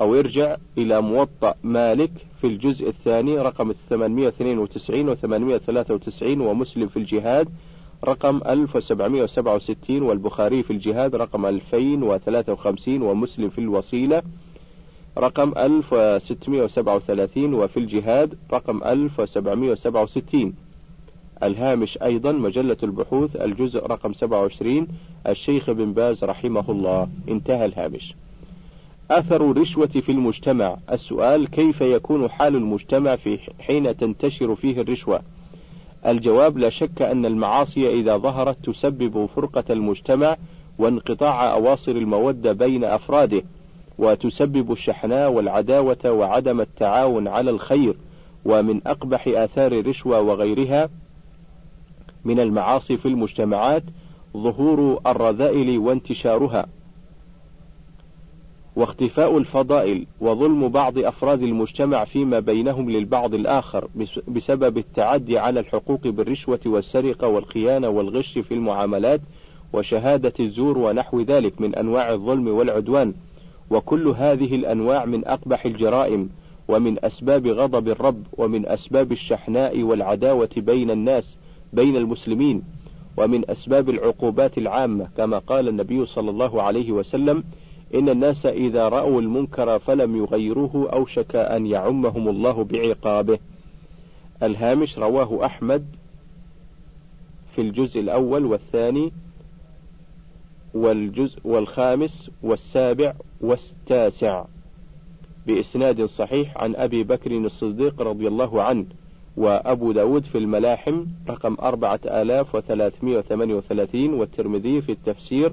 أو 0.00 0.14
ارجع 0.14 0.56
إلى 0.78 1.00
موطأ 1.02 1.54
مالك 1.62 2.10
في 2.40 2.46
الجزء 2.46 2.88
الثاني 2.88 3.38
رقم 3.38 3.72
892 3.90 5.08
و 5.08 5.14
893 5.14 6.40
ومسلم 6.40 6.88
في 6.88 6.96
الجهاد 6.96 7.48
رقم 8.04 8.40
1767 8.46 10.02
والبخاري 10.02 10.62
في 10.62 10.72
الجهاد 10.72 11.14
رقم 11.16 11.46
2053 11.46 13.02
ومسلم 13.02 13.50
في 13.50 13.58
الوصيلة 13.58 14.22
رقم 15.18 15.52
1637 15.58 17.54
وفي 17.54 17.76
الجهاد 17.76 18.38
رقم 18.52 18.84
1767 18.84 20.54
الهامش 21.42 21.98
أيضا 22.02 22.32
مجلة 22.32 22.76
البحوث 22.82 23.36
الجزء 23.36 23.86
رقم 23.86 24.12
27 24.12 24.88
الشيخ 25.28 25.70
بن 25.70 25.92
باز 25.92 26.24
رحمه 26.24 26.70
الله. 26.70 27.08
انتهى 27.28 27.64
الهامش. 27.64 28.14
أثر 29.10 29.50
الرشوة 29.50 29.86
في 29.86 30.12
المجتمع. 30.12 30.76
السؤال 30.92 31.48
كيف 31.48 31.80
يكون 31.80 32.30
حال 32.30 32.56
المجتمع 32.56 33.16
في 33.16 33.38
حين 33.60 33.96
تنتشر 33.96 34.54
فيه 34.54 34.80
الرشوة؟ 34.80 35.20
الجواب 36.06 36.58
لا 36.58 36.70
شك 36.70 37.02
أن 37.02 37.26
المعاصي 37.26 38.00
إذا 38.00 38.16
ظهرت 38.16 38.56
تسبب 38.64 39.26
فرقة 39.26 39.64
المجتمع 39.70 40.36
وانقطاع 40.78 41.52
أواصر 41.52 41.92
المودة 41.92 42.52
بين 42.52 42.84
أفراده 42.84 43.42
وتسبب 43.98 44.72
الشحناء 44.72 45.32
والعداوة 45.32 46.10
وعدم 46.10 46.60
التعاون 46.60 47.28
على 47.28 47.50
الخير 47.50 47.96
ومن 48.44 48.80
أقبح 48.86 49.28
آثار 49.28 49.72
الرشوة 49.72 50.20
وغيرها 50.20 50.88
من 52.24 52.40
المعاصي 52.40 52.96
في 52.96 53.08
المجتمعات 53.08 53.82
ظهور 54.36 55.00
الرذائل 55.06 55.78
وانتشارها. 55.78 56.66
واختفاء 58.80 59.38
الفضائل 59.38 60.06
وظلم 60.20 60.68
بعض 60.68 60.98
أفراد 60.98 61.42
المجتمع 61.42 62.04
فيما 62.04 62.40
بينهم 62.40 62.90
للبعض 62.90 63.34
الآخر 63.34 63.88
بسبب 64.28 64.78
التعدي 64.78 65.38
على 65.38 65.60
الحقوق 65.60 66.00
بالرشوة 66.06 66.60
والسرقة 66.66 67.28
والخيانة 67.28 67.88
والغش 67.88 68.38
في 68.38 68.54
المعاملات 68.54 69.20
وشهادة 69.72 70.32
الزور 70.40 70.78
ونحو 70.78 71.20
ذلك 71.20 71.60
من 71.60 71.74
أنواع 71.74 72.12
الظلم 72.12 72.48
والعدوان. 72.48 73.14
وكل 73.70 74.08
هذه 74.08 74.54
الأنواع 74.54 75.04
من 75.04 75.26
أقبح 75.28 75.66
الجرائم 75.66 76.28
ومن 76.68 77.04
أسباب 77.04 77.46
غضب 77.46 77.88
الرب 77.88 78.22
ومن 78.38 78.66
أسباب 78.66 79.12
الشحناء 79.12 79.82
والعداوة 79.82 80.50
بين 80.56 80.90
الناس 80.90 81.38
بين 81.72 81.96
المسلمين 81.96 82.62
ومن 83.16 83.50
أسباب 83.50 83.90
العقوبات 83.90 84.58
العامة 84.58 85.08
كما 85.16 85.38
قال 85.38 85.68
النبي 85.68 86.06
صلى 86.06 86.30
الله 86.30 86.62
عليه 86.62 86.92
وسلم 86.92 87.44
إن 87.94 88.08
الناس 88.08 88.46
إذا 88.46 88.88
رأوا 88.88 89.20
المنكر 89.20 89.78
فلم 89.78 90.16
يغيروه 90.16 90.90
أوشك 90.92 91.36
أن 91.36 91.66
يعمهم 91.66 92.28
الله 92.28 92.64
بعقابه. 92.64 93.38
الهامش 94.42 94.98
رواه 94.98 95.46
أحمد 95.46 95.86
في 97.54 97.60
الجزء 97.60 98.00
الأول 98.00 98.44
والثاني 98.46 99.12
والجزء 100.74 101.40
والخامس 101.44 102.30
والسابع 102.42 103.14
والتاسع 103.40 104.44
بإسناد 105.46 106.04
صحيح 106.04 106.58
عن 106.58 106.76
أبي 106.76 107.04
بكر 107.04 107.30
الصديق 107.32 108.02
رضي 108.02 108.28
الله 108.28 108.62
عنه 108.62 108.86
وأبو 109.36 109.92
داود 109.92 110.24
في 110.24 110.38
الملاحم 110.38 111.04
رقم 111.28 111.56
أربعة 111.62 112.00
آلاف 112.04 112.54
وثلاثمائة 112.54 113.16
وثمانية 113.16 113.54
وثلاثين 113.54 114.14
والترمذي 114.14 114.82
في 114.82 114.92
التفسير 114.92 115.52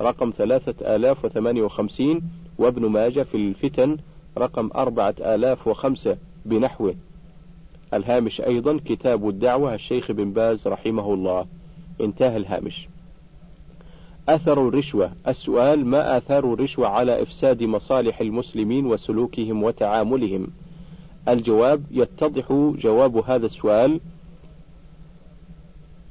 رقم 0.00 0.32
ثلاثة 0.38 0.96
آلاف 0.96 1.24
وثمانية 1.24 1.62
وخمسين 1.62 2.22
وابن 2.58 2.86
ماجة 2.86 3.22
في 3.22 3.36
الفتن 3.36 3.96
رقم 4.38 4.70
أربعة 4.74 5.14
آلاف 5.20 5.68
وخمسة 5.68 6.16
بنحوه. 6.46 6.94
الهامش 7.94 8.40
أيضا 8.40 8.80
كتاب 8.84 9.28
الدعوة 9.28 9.74
الشيخ 9.74 10.12
بن 10.12 10.32
باز 10.32 10.68
رحمه 10.68 11.14
الله. 11.14 11.46
انتهى 12.00 12.36
الهامش. 12.36 12.88
أثر 14.28 14.68
الرشوة. 14.68 15.12
السؤال 15.28 15.86
ما 15.86 16.16
آثار 16.16 16.52
الرشوة 16.52 16.88
على 16.88 17.22
إفساد 17.22 17.62
مصالح 17.62 18.20
المسلمين 18.20 18.86
وسلوكهم 18.86 19.62
وتعاملهم؟ 19.62 20.46
الجواب 21.28 21.82
يتضح 21.90 22.52
جواب 22.78 23.16
هذا 23.16 23.46
السؤال 23.46 24.00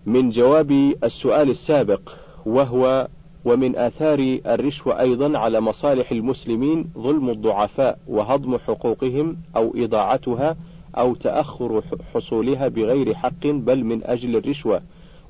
من 0.06 0.30
جواب 0.30 0.72
السؤال 1.04 1.50
السابق 1.50 2.10
وهو 2.46 3.08
ومن 3.48 3.76
آثار 3.76 4.40
الرشوة 4.46 5.00
أيضا 5.00 5.38
على 5.38 5.62
مصالح 5.62 6.12
المسلمين 6.12 6.90
ظلم 6.98 7.30
الضعفاء 7.30 8.00
وهضم 8.08 8.58
حقوقهم 8.58 9.38
أو 9.56 9.74
إضاعتها 9.76 10.56
أو 10.98 11.16
تأخر 11.16 11.84
حصولها 12.14 12.68
بغير 12.68 13.14
حق 13.14 13.48
بل 13.48 13.84
من 13.84 14.04
أجل 14.04 14.36
الرشوة. 14.36 14.82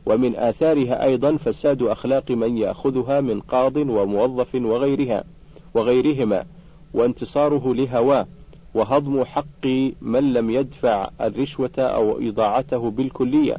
ومن 0.05 0.35
آثارها 0.35 1.03
أيضا 1.03 1.37
فساد 1.37 1.81
أخلاق 1.81 2.31
من 2.31 2.57
يأخذها 2.57 3.21
من 3.21 3.39
قاض 3.39 3.77
وموظف 3.77 4.55
وغيرها 4.55 5.23
وغيرهما 5.73 6.45
وانتصاره 6.93 7.73
لهواه 7.73 8.27
وهضم 8.73 9.23
حق 9.23 9.67
من 10.01 10.33
لم 10.33 10.49
يدفع 10.49 11.09
الرشوة 11.21 11.71
أو 11.77 12.19
إضاعته 12.29 12.91
بالكلية. 12.91 13.57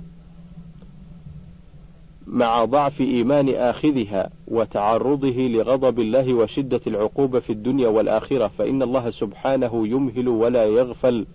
مع 2.32 2.64
ضعف 2.64 3.00
إيمان 3.00 3.48
آخذها 3.48 4.30
وتعرضه 4.48 5.48
لغضب 5.48 6.00
الله 6.00 6.34
وشدة 6.34 6.80
العقوبة 6.86 7.40
في 7.40 7.52
الدنيا 7.52 7.88
والآخرة 7.88 8.50
فإن 8.58 8.82
الله 8.82 9.10
سبحانه 9.10 9.88
يمهل 9.88 10.28
ولا 10.28 10.64
يغفل. 10.64 11.26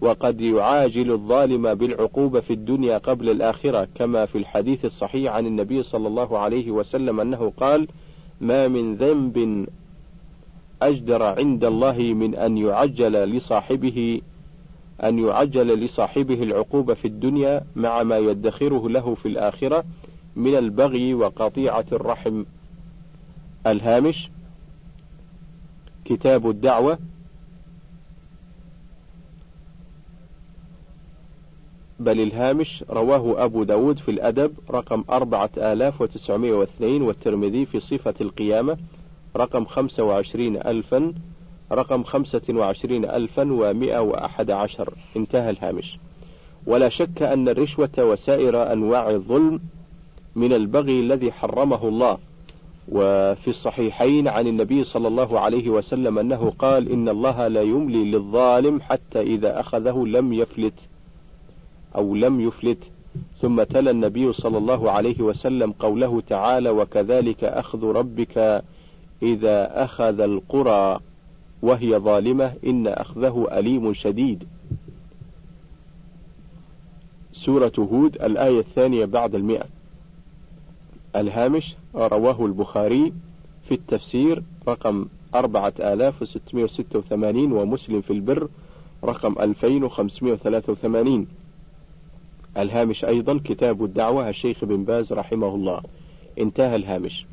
وقد 0.00 0.40
يعاجل 0.40 1.10
الظالم 1.10 1.74
بالعقوبة 1.74 2.40
في 2.40 2.52
الدنيا 2.52 2.98
قبل 2.98 3.30
الآخرة 3.30 3.88
كما 3.94 4.26
في 4.26 4.38
الحديث 4.38 4.84
الصحيح 4.84 5.32
عن 5.32 5.46
النبي 5.46 5.82
صلى 5.82 6.08
الله 6.08 6.38
عليه 6.38 6.70
وسلم 6.70 7.20
أنه 7.20 7.52
قال 7.56 7.88
ما 8.40 8.68
من 8.68 8.94
ذنب 8.94 9.66
أجدر 10.82 11.22
عند 11.22 11.64
الله 11.64 11.98
من 11.98 12.34
أن 12.34 12.58
يعجل 12.58 13.12
لصاحبه 13.12 14.20
أن 15.04 15.18
يعجل 15.18 15.84
لصاحبه 15.84 16.42
العقوبة 16.42 16.94
في 16.94 17.08
الدنيا 17.08 17.64
مع 17.76 18.02
ما 18.02 18.18
يدخره 18.18 18.88
له 18.88 19.14
في 19.14 19.28
الآخرة 19.28 19.84
من 20.36 20.54
البغي 20.54 21.14
وقطيعة 21.14 21.86
الرحم. 21.92 22.44
الهامش 23.66 24.30
كتاب 26.04 26.50
الدعوة 26.50 26.98
بل 32.00 32.20
الهامش 32.20 32.84
رواه 32.90 33.44
أبو 33.44 33.64
داود 33.64 33.98
في 33.98 34.10
الأدب 34.10 34.52
رقم 34.70 35.04
أربعة 35.10 35.50
آلاف 35.56 36.00
وتسعمائة 36.00 36.52
واثنين 36.52 37.02
والترمذي 37.02 37.66
في 37.66 37.80
صفة 37.80 38.14
القيامة 38.20 38.76
رقم 39.36 39.64
خمسة 39.64 40.02
وعشرين 40.04 40.56
ألفا 40.56 41.12
رقم 41.72 42.02
خمسة 42.02 42.42
وعشرين 42.50 43.04
ألفا 43.04 43.52
ومائة 43.52 43.98
وأحد 43.98 44.50
عشر. 44.50 44.94
انتهى 45.16 45.50
الهامش. 45.50 45.98
ولا 46.66 46.88
شك 46.88 47.22
أن 47.22 47.48
الرشوة 47.48 47.90
وسائر 47.98 48.72
أنواع 48.72 49.10
الظلم 49.10 49.60
من 50.36 50.52
البغي 50.52 51.00
الذي 51.00 51.32
حرمه 51.32 51.88
الله. 51.88 52.18
وفي 52.92 53.48
الصحيحين 53.48 54.28
عن 54.28 54.46
النبي 54.46 54.84
صلى 54.84 55.08
الله 55.08 55.40
عليه 55.40 55.68
وسلم 55.68 56.18
أنه 56.18 56.52
قال 56.58 56.92
إن 56.92 57.08
الله 57.08 57.48
لا 57.48 57.62
يملي 57.62 58.04
للظالم 58.04 58.80
حتى 58.80 59.20
إذا 59.20 59.60
أخذه 59.60 60.06
لم 60.06 60.32
يفلت 60.32 60.88
أو 61.96 62.14
لم 62.14 62.40
يفلت. 62.40 62.90
ثم 63.40 63.62
تلا 63.62 63.90
النبي 63.90 64.32
صلى 64.32 64.58
الله 64.58 64.90
عليه 64.90 65.20
وسلم 65.20 65.72
قوله 65.72 66.20
تعالى 66.20 66.70
وكذلك 66.70 67.44
أخذ 67.44 67.84
ربك 67.84 68.62
إذا 69.22 69.84
أخذ 69.84 70.20
القرى 70.20 71.00
وهي 71.62 71.98
ظالمة 71.98 72.54
إن 72.66 72.86
أخذه 72.86 73.48
أليم 73.52 73.92
شديد. 73.92 74.44
سورة 77.32 77.72
هود 77.78 78.14
الآية 78.14 78.60
الثانية 78.60 79.04
بعد 79.04 79.34
المئة. 79.34 79.66
الهامش 81.16 81.76
رواه 81.94 82.46
البخاري 82.46 83.12
في 83.68 83.74
التفسير 83.74 84.42
رقم 84.68 85.06
أربعة 85.34 85.72
آلاف 85.80 86.22
وستمائة 86.22 86.64
وستة 86.64 86.98
وثمانين 86.98 87.52
ومسلم 87.52 88.00
في 88.00 88.12
البر 88.12 88.48
رقم 89.04 89.34
ألفين 89.40 89.84
وخمسمائة 89.84 90.32
وثلاثة 90.32 90.72
وثمانين. 90.72 91.26
الهامش 92.56 93.04
أيضا 93.04 93.40
كتاب 93.44 93.84
الدعوة 93.84 94.28
الشيخ 94.28 94.64
بن 94.64 94.84
باز 94.84 95.12
رحمه 95.12 95.54
الله. 95.54 95.82
انتهى 96.38 96.76
الهامش. 96.76 97.26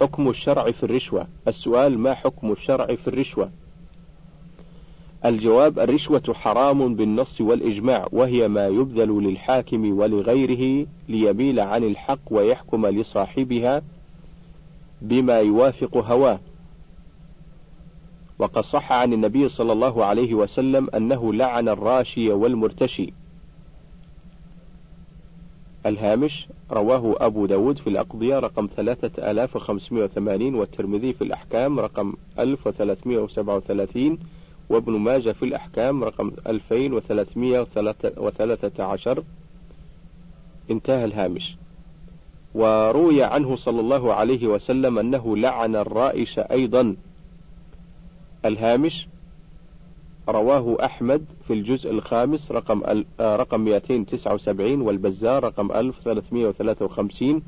حكم 0.00 0.28
الشرع 0.28 0.70
في 0.70 0.82
الرشوة. 0.82 1.26
السؤال 1.48 1.98
ما 1.98 2.14
حكم 2.14 2.52
الشرع 2.52 2.86
في 2.86 3.08
الرشوة؟ 3.08 3.50
الجواب 5.24 5.78
الرشوة 5.78 6.34
حرام 6.34 6.94
بالنص 6.94 7.40
والإجماع 7.40 8.08
وهي 8.12 8.48
ما 8.48 8.66
يبذل 8.66 9.08
للحاكم 9.08 9.98
ولغيره 9.98 10.86
ليميل 11.08 11.60
عن 11.60 11.84
الحق 11.84 12.18
ويحكم 12.30 12.86
لصاحبها 12.86 13.82
بما 15.02 15.38
يوافق 15.38 15.96
هواه. 15.96 16.40
وقد 18.38 18.62
صح 18.62 18.92
عن 18.92 19.12
النبي 19.12 19.48
صلى 19.48 19.72
الله 19.72 20.04
عليه 20.04 20.34
وسلم 20.34 20.90
أنه 20.94 21.32
لعن 21.32 21.68
الراشي 21.68 22.30
والمرتشي. 22.30 23.12
الهامش 25.86 26.48
رواه 26.70 27.14
أبو 27.20 27.46
داود 27.46 27.78
في 27.78 27.86
الأقضية 27.86 28.38
رقم 28.38 28.68
3580 28.76 30.54
والترمذي 30.54 31.12
في 31.12 31.24
الأحكام 31.24 31.80
رقم 31.80 32.14
1337 32.38 34.18
وابن 34.70 34.92
ماجه 34.92 35.32
في 35.32 35.44
الأحكام 35.44 36.04
رقم 36.04 36.32
2313 36.46 39.22
انتهى 40.70 41.04
الهامش. 41.04 41.56
وروي 42.54 43.22
عنه 43.22 43.56
صلى 43.56 43.80
الله 43.80 44.14
عليه 44.14 44.46
وسلم 44.46 44.98
أنه 44.98 45.36
لعن 45.36 45.76
الرائش 45.76 46.38
أيضا. 46.38 46.96
الهامش 48.44 49.08
رواه 50.28 50.76
أحمد 50.84 51.24
في 51.46 51.52
الجزء 51.52 51.90
الخامس 51.90 52.52
رقم 52.52 52.82
آه، 53.20 53.36
رقم 53.36 53.60
279 53.60 54.80
والبزار 54.80 55.44
رقم 55.44 55.72
1353 55.72 57.42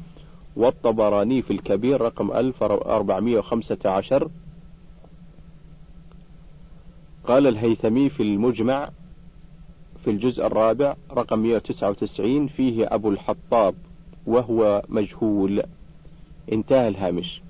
والطبراني 0.56 1.42
في 1.42 1.52
الكبير 1.52 2.00
رقم 2.00 2.32
1415 2.32 4.28
قال 7.25 7.47
الهيثمي 7.47 8.08
في 8.08 8.23
المجمع 8.23 8.90
في 10.05 10.11
الجزء 10.11 10.46
الرابع 10.46 10.96
رقم 11.12 11.38
199 11.38 12.46
فيه 12.46 12.94
أبو 12.94 13.11
الحطاب 13.11 13.74
وهو 14.26 14.83
مجهول. 14.88 15.62
انتهى 16.53 16.88
الهامش. 16.88 17.42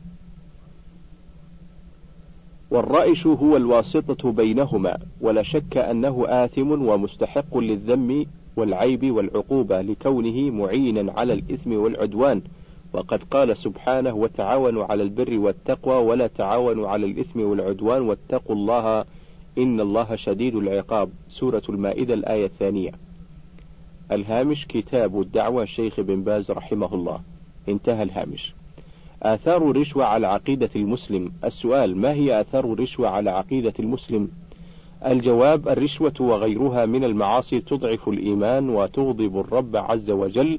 والرائش 2.71 3.27
هو 3.27 3.57
الواسطة 3.57 4.33
بينهما 4.33 4.99
ولا 5.21 5.43
شك 5.43 5.77
أنه 5.77 6.25
آثم 6.29 6.71
ومستحق 6.89 7.59
للذم 7.59 8.27
والعيب 8.57 9.11
والعقوبة 9.11 9.81
لكونه 9.81 10.51
معينا 10.51 11.13
على 11.13 11.33
الإثم 11.33 11.73
والعدوان. 11.73 12.43
وقد 12.93 13.23
قال 13.31 13.57
سبحانه 13.57 14.15
وتعاونوا 14.15 14.85
على 14.85 15.03
البر 15.03 15.39
والتقوى 15.39 15.95
ولا 15.95 16.27
تعاونوا 16.27 16.89
على 16.89 17.07
الإثم 17.07 17.41
والعدوان 17.41 18.03
واتقوا 18.03 18.57
الله 18.57 19.05
إن 19.59 19.81
الله 19.81 20.17
شديد 20.17 20.57
العقاب. 20.57 21.11
سورة 21.29 21.63
المائدة 21.69 22.15
الآية 22.15 22.47
الثانية. 22.47 22.91
الهامش 24.13 24.67
كتاب 24.67 25.21
الدعوة 25.21 25.65
شيخ 25.65 26.01
بن 26.01 26.23
باز 26.23 26.51
رحمه 26.51 26.95
الله. 26.95 27.21
انتهى 27.69 28.03
الهامش. 28.03 28.55
آثار 29.23 29.71
الرشوة 29.71 30.05
على 30.05 30.27
عقيدة 30.27 30.71
المسلم. 30.77 31.33
السؤال 31.45 31.97
ما 31.97 32.13
هي 32.13 32.41
آثار 32.41 32.73
الرشوة 32.73 33.09
على 33.09 33.31
عقيدة 33.31 33.73
المسلم؟ 33.79 34.29
الجواب 35.07 35.69
الرشوة 35.69 36.13
وغيرها 36.21 36.87
من 36.87 37.05
المعاصي 37.05 37.61
تضعف 37.61 38.09
الإيمان 38.09 38.69
وتغضب 38.69 39.41
الرب 39.41 39.77
عز 39.77 40.11
وجل 40.11 40.59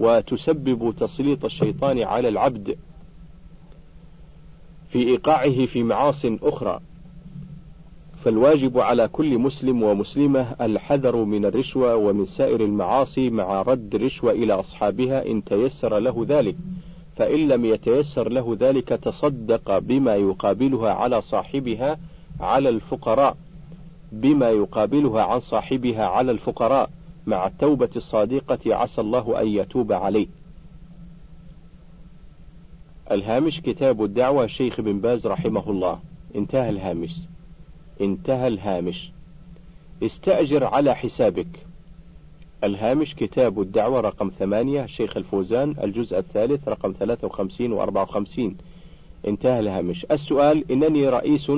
وتسبب 0.00 0.94
تسليط 1.00 1.44
الشيطان 1.44 2.02
على 2.02 2.28
العبد 2.28 2.76
في 4.88 4.98
إيقاعه 4.98 5.66
في 5.66 5.82
معاص 5.82 6.24
أخرى. 6.24 6.80
فالواجب 8.24 8.78
على 8.78 9.08
كل 9.08 9.38
مسلم 9.38 9.82
ومسلمة 9.82 10.56
الحذر 10.60 11.16
من 11.16 11.44
الرشوة 11.44 11.96
ومن 11.96 12.26
سائر 12.26 12.60
المعاصي 12.60 13.30
مع 13.30 13.62
رد 13.62 13.94
الرشوة 13.94 14.32
إلى 14.32 14.52
أصحابها 14.52 15.26
إن 15.26 15.44
تيسر 15.44 15.98
له 15.98 16.26
ذلك. 16.28 16.56
فإن 17.16 17.48
لم 17.48 17.64
يتيسر 17.64 18.28
له 18.28 18.56
ذلك 18.60 18.88
تصدق 18.88 19.78
بما 19.78 20.14
يقابلها 20.14 20.90
على 20.90 21.22
صاحبها 21.22 21.98
على 22.40 22.68
الفقراء 22.68 23.36
بما 24.12 24.50
يقابلها 24.50 25.22
عن 25.22 25.40
صاحبها 25.40 26.06
على 26.06 26.32
الفقراء 26.32 26.90
مع 27.26 27.46
التوبة 27.46 27.90
الصادقة 27.96 28.74
عسى 28.74 29.00
الله 29.00 29.40
أن 29.40 29.48
يتوب 29.48 29.92
عليه. 29.92 30.26
الهامش 33.10 33.60
كتاب 33.60 34.04
الدعوة 34.04 34.44
الشيخ 34.44 34.80
بن 34.80 35.00
باز 35.00 35.26
رحمه 35.26 35.70
الله. 35.70 35.98
انتهى 36.34 36.70
الهامش. 36.70 37.16
انتهى 38.00 38.48
الهامش. 38.48 39.10
استأجر 40.02 40.64
على 40.64 40.94
حسابك. 40.94 41.63
الهامش 42.64 43.14
كتاب 43.14 43.60
الدعوة 43.60 44.00
رقم 44.00 44.30
ثمانية 44.38 44.86
شيخ 44.86 45.16
الفوزان 45.16 45.74
الجزء 45.82 46.18
الثالث 46.18 46.68
رقم 46.68 46.94
ثلاثة 46.98 47.26
وخمسين 47.26 47.72
وأربعة 47.72 48.02
وخمسين. 48.02 48.56
انتهى 49.28 49.60
الهامش. 49.60 50.06
السؤال 50.10 50.72
إنني 50.72 51.08
رئيس 51.08 51.50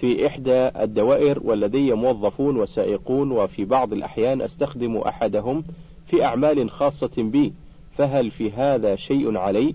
في 0.00 0.26
إحدى 0.26 0.68
الدوائر 0.82 1.40
ولدي 1.44 1.92
موظفون 1.92 2.56
وسائقون 2.56 3.32
وفي 3.32 3.64
بعض 3.64 3.92
الأحيان 3.92 4.42
أستخدم 4.42 4.96
أحدهم 4.96 5.64
في 6.06 6.24
أعمال 6.24 6.70
خاصة 6.70 7.10
بي. 7.18 7.52
فهل 7.98 8.30
في 8.30 8.50
هذا 8.50 8.96
شيء 8.96 9.36
علي؟ 9.36 9.74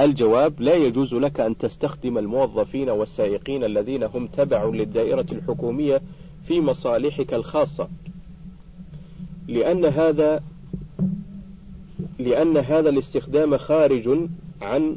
الجواب 0.00 0.60
لا 0.60 0.74
يجوز 0.74 1.14
لك 1.14 1.40
أن 1.40 1.58
تستخدم 1.58 2.18
الموظفين 2.18 2.90
والسائقين 2.90 3.64
الذين 3.64 4.02
هم 4.02 4.26
تبع 4.26 4.64
للدائرة 4.64 5.26
الحكومية 5.32 6.00
في 6.46 6.60
مصالحك 6.60 7.34
الخاصة. 7.34 7.88
لأن 9.48 9.84
هذا 9.84 10.42
لأن 12.18 12.56
هذا 12.56 12.88
الاستخدام 12.88 13.56
خارج 13.56 14.18
عن 14.62 14.96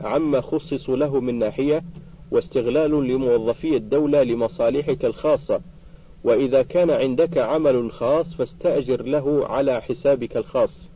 عما 0.00 0.40
خصص 0.40 0.90
له 0.90 1.20
من 1.20 1.38
ناحية 1.38 1.84
واستغلال 2.30 2.90
لموظفي 2.90 3.76
الدولة 3.76 4.22
لمصالحك 4.22 5.04
الخاصة. 5.04 5.60
وإذا 6.24 6.62
كان 6.62 6.90
عندك 6.90 7.38
عمل 7.38 7.92
خاص 7.92 8.34
فاستأجر 8.34 9.02
له 9.02 9.46
على 9.46 9.82
حسابك 9.82 10.36
الخاص. 10.36 10.88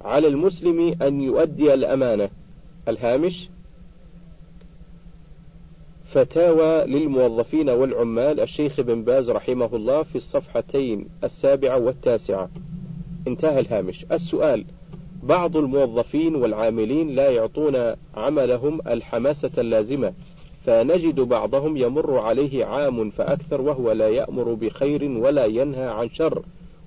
على 0.00 0.26
المسلم 0.28 1.02
أن 1.02 1.20
يؤدي 1.20 1.74
الأمانة. 1.74 2.28
الهامش؟ 2.88 3.48
فتاوى 6.12 6.84
للموظفين 6.84 7.70
والعمال 7.70 8.40
الشيخ 8.40 8.80
بن 8.80 9.02
باز 9.02 9.30
رحمه 9.30 9.76
الله 9.76 10.02
في 10.02 10.16
الصفحتين 10.16 11.06
السابعة 11.24 11.78
والتاسعة. 11.78 12.50
انتهى 13.28 13.60
الهامش. 13.60 14.06
السؤال 14.12 14.64
بعض 15.22 15.56
الموظفين 15.56 16.34
والعاملين 16.34 17.08
لا 17.08 17.30
يعطون 17.30 17.94
عملهم 18.16 18.80
الحماسة 18.86 19.50
اللازمة 19.58 20.12
فنجد 20.66 21.20
بعضهم 21.20 21.76
يمر 21.76 22.18
عليه 22.18 22.64
عام 22.64 23.10
فأكثر 23.10 23.60
وهو 23.60 23.92
لا 23.92 24.08
يأمر 24.08 24.54
بخير 24.54 25.04
ولا 25.04 25.44
ينهى 25.44 25.86
عن 25.88 26.08
شر 26.10 26.42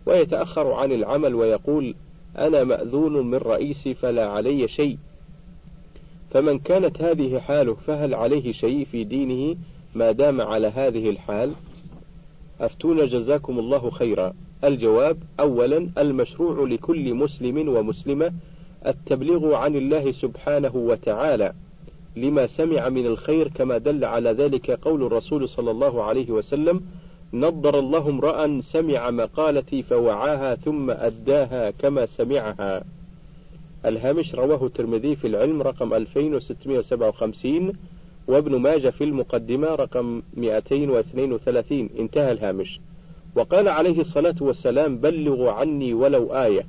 ويتأخر 0.05 0.71
عن 0.71 0.91
العمل 0.91 1.35
ويقول 1.35 1.95
أنا 2.37 2.63
مأذون 2.63 3.27
من 3.27 3.37
رئيسي 3.37 3.93
فلا 3.93 4.29
علي 4.29 4.67
شيء. 4.67 4.97
فمن 6.35 6.59
كانت 6.59 7.01
هذه 7.01 7.39
حاله 7.39 7.73
فهل 7.73 8.13
عليه 8.13 8.51
شيء 8.51 8.85
في 8.91 9.03
دينه 9.03 9.55
ما 9.95 10.11
دام 10.11 10.41
على 10.41 10.67
هذه 10.67 11.09
الحال؟ 11.09 11.51
أفتونا 12.61 13.05
جزاكم 13.05 13.59
الله 13.59 13.89
خيرا. 13.89 14.33
الجواب 14.63 15.17
أولا 15.39 15.89
المشروع 15.97 16.67
لكل 16.67 17.13
مسلم 17.13 17.69
ومسلمة 17.69 18.33
التبليغ 18.85 19.53
عن 19.53 19.75
الله 19.75 20.11
سبحانه 20.11 20.75
وتعالى 20.75 21.53
لما 22.15 22.47
سمع 22.47 22.89
من 22.89 23.05
الخير 23.05 23.47
كما 23.47 23.77
دل 23.77 24.05
على 24.05 24.31
ذلك 24.31 24.71
قول 24.71 25.03
الرسول 25.03 25.49
صلى 25.49 25.71
الله 25.71 26.03
عليه 26.03 26.31
وسلم 26.31 26.81
نضر 27.33 27.79
الله 27.79 28.09
امرأ 28.09 28.61
سمع 28.61 29.09
مقالتي 29.09 29.83
فوعاها 29.83 30.55
ثم 30.55 30.91
أداها 30.91 31.71
كما 31.71 32.05
سمعها. 32.05 32.83
الهامش 33.85 34.35
رواه 34.35 34.65
الترمذي 34.65 35.15
في 35.15 35.27
العلم 35.27 35.61
رقم 35.61 35.93
2657 35.93 37.73
وابن 38.27 38.55
ماجه 38.55 38.89
في 38.89 39.03
المقدمة 39.03 39.67
رقم 39.67 40.21
232 40.37 41.89
انتهى 41.99 42.31
الهامش. 42.31 42.79
وقال 43.35 43.67
عليه 43.67 44.01
الصلاة 44.01 44.35
والسلام 44.41 44.97
بلغوا 44.97 45.51
عني 45.51 45.93
ولو 45.93 46.35
آية. 46.35 46.65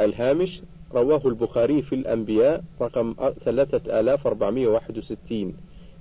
الهامش 0.00 0.62
رواه 0.94 1.20
البخاري 1.24 1.82
في 1.82 1.94
الأنبياء 1.94 2.64
رقم 2.80 3.14
3461 3.44 5.54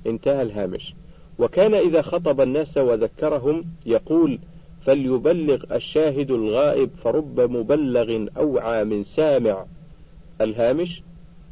انتهى 0.08 0.42
الهامش. 0.42 0.94
وكان 1.40 1.74
إذا 1.74 2.02
خطب 2.02 2.42
الناس 2.42 2.78
وذكرهم 2.78 3.66
يقول 3.86 4.40
فليبلغ 4.88 5.64
الشاهد 5.72 6.32
الغائب 6.32 6.90
فرب 7.04 7.40
مبلغ 7.40 8.26
أوعى 8.38 8.84
من 8.84 9.04
سامع. 9.04 9.66
الهامش 10.42 11.02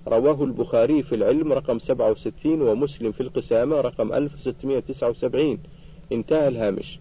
رواه 0.07 0.43
البخاري 0.43 1.03
في 1.03 1.15
العلم 1.15 1.53
رقم 1.53 1.79
67 1.79 2.61
ومسلم 2.61 3.11
في 3.11 3.21
القسامة 3.21 3.81
رقم 3.81 4.13
1679 4.13 5.59
انتهى 6.11 6.47
الهامش. 6.47 6.99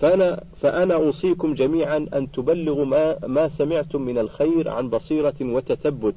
فأنا, 0.00 0.42
فأنا 0.60 0.94
أوصيكم 0.94 1.54
جميعا 1.54 2.06
أن 2.14 2.30
تبلغوا 2.32 2.84
ما, 2.84 3.26
ما 3.26 3.48
سمعتم 3.48 4.02
من 4.02 4.18
الخير 4.18 4.68
عن 4.68 4.88
بصيرة 4.88 5.36
وتثبت 5.40 6.14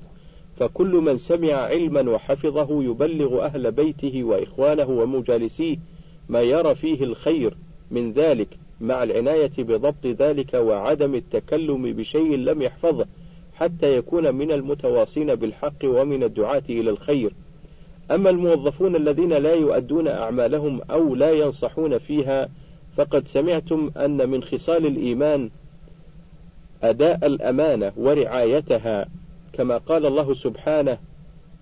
فكل 0.58 0.92
من 0.92 1.18
سمع 1.18 1.54
علما 1.54 2.12
وحفظه 2.12 2.84
يبلغ 2.84 3.46
أهل 3.46 3.72
بيته 3.72 4.24
وإخوانه 4.24 4.90
ومجالسيه 4.90 5.78
ما 6.30 6.42
يرى 6.42 6.76
فيه 6.76 7.04
الخير. 7.04 7.58
من 7.92 8.12
ذلك 8.12 8.58
مع 8.82 9.04
العناية 9.04 9.52
بضبط 9.58 10.06
ذلك 10.06 10.54
وعدم 10.54 11.16
التكلم 11.16 11.94
بشيء 11.94 12.36
لم 12.36 12.62
يحفظه 12.62 13.06
حتى 13.54 13.98
يكون 13.98 14.36
من 14.36 14.52
المتواصين 14.52 15.36
بالحق 15.36 15.86
ومن 15.86 16.24
الدعاة 16.24 16.64
إلى 16.70 16.90
الخير. 16.90 17.34
أما 18.12 18.30
الموظفون 18.30 18.96
الذين 18.96 19.34
لا 19.34 19.54
يؤدون 19.54 20.08
أعمالهم 20.08 20.82
أو 20.92 21.16
لا 21.16 21.32
ينصحون 21.32 21.98
فيها 21.98 22.50
فقد 22.98 23.28
سمعتم 23.28 23.92
أن 23.98 24.30
من 24.30 24.44
خصال 24.44 24.86
الإيمان 24.86 25.50
أداء 26.84 27.28
الأمانة 27.28 27.92
ورعايتها. 27.98 29.06
كما 29.54 29.78
قال 29.78 30.06
الله 30.06 30.34
سبحانه 30.34 30.98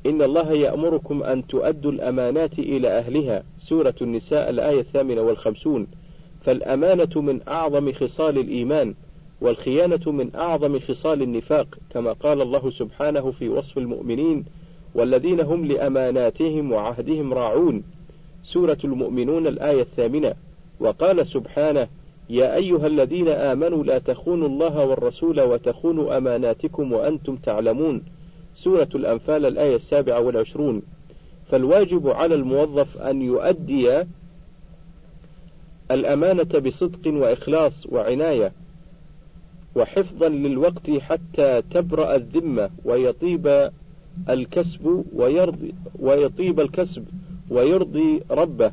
إن 0.05 0.21
الله 0.21 0.51
يأمركم 0.51 1.23
أن 1.23 1.47
تؤدوا 1.47 1.91
الأمانات 1.91 2.59
إلى 2.59 2.87
أهلها. 2.87 3.43
سورة 3.57 3.95
النساء 4.01 4.49
الآية 4.49 4.79
الثامنة 4.79 5.21
والخمسون. 5.21 5.87
فالأمانة 6.43 7.21
من 7.21 7.39
أعظم 7.47 7.91
خصال 7.91 8.37
الإيمان 8.37 8.93
والخيانة 9.41 10.11
من 10.11 10.35
أعظم 10.35 10.79
خصال 10.79 11.21
النفاق 11.21 11.67
كما 11.89 12.13
قال 12.13 12.41
الله 12.41 12.69
سبحانه 12.69 13.31
في 13.31 13.49
وصف 13.49 13.77
المؤمنين 13.77 14.45
والذين 14.95 15.39
هم 15.39 15.65
لأماناتهم 15.65 16.71
وعهدهم 16.71 17.33
راعون. 17.33 17.83
سورة 18.43 18.77
المؤمنون 18.83 19.47
الآية 19.47 19.81
الثامنة. 19.81 20.33
وقال 20.79 21.27
سبحانه 21.27 21.87
يا 22.29 22.55
أيها 22.55 22.87
الذين 22.87 23.27
آمنوا 23.27 23.83
لا 23.83 23.99
تخونوا 23.99 24.47
الله 24.47 24.85
والرسول 24.85 25.41
وتخونوا 25.41 26.17
أماناتكم 26.17 26.93
وأنتم 26.93 27.35
تعلمون. 27.35 28.03
سورة 28.55 28.89
الأنفال 28.95 29.45
الآية 29.45 29.75
السابعة 29.75 30.19
والعشرون. 30.19 30.81
فالواجب 31.51 32.07
على 32.07 32.35
الموظف 32.35 32.97
أن 32.97 33.21
يؤدي 33.21 34.03
الأمانة 35.93 36.59
بصدق 36.59 37.13
وإخلاص 37.13 37.87
وعناية 37.91 38.51
وحفظا 39.75 40.29
للوقت 40.29 40.91
حتى 40.91 41.61
تبرأ 41.71 42.15
الذمة 42.15 42.69
ويطيب 42.85 43.71
الكسب 44.29 45.05
ويرضي 45.13 45.73
ويطيب 45.99 46.59
الكسب 46.59 47.05
ويرضي 47.49 48.21
ربه. 48.31 48.71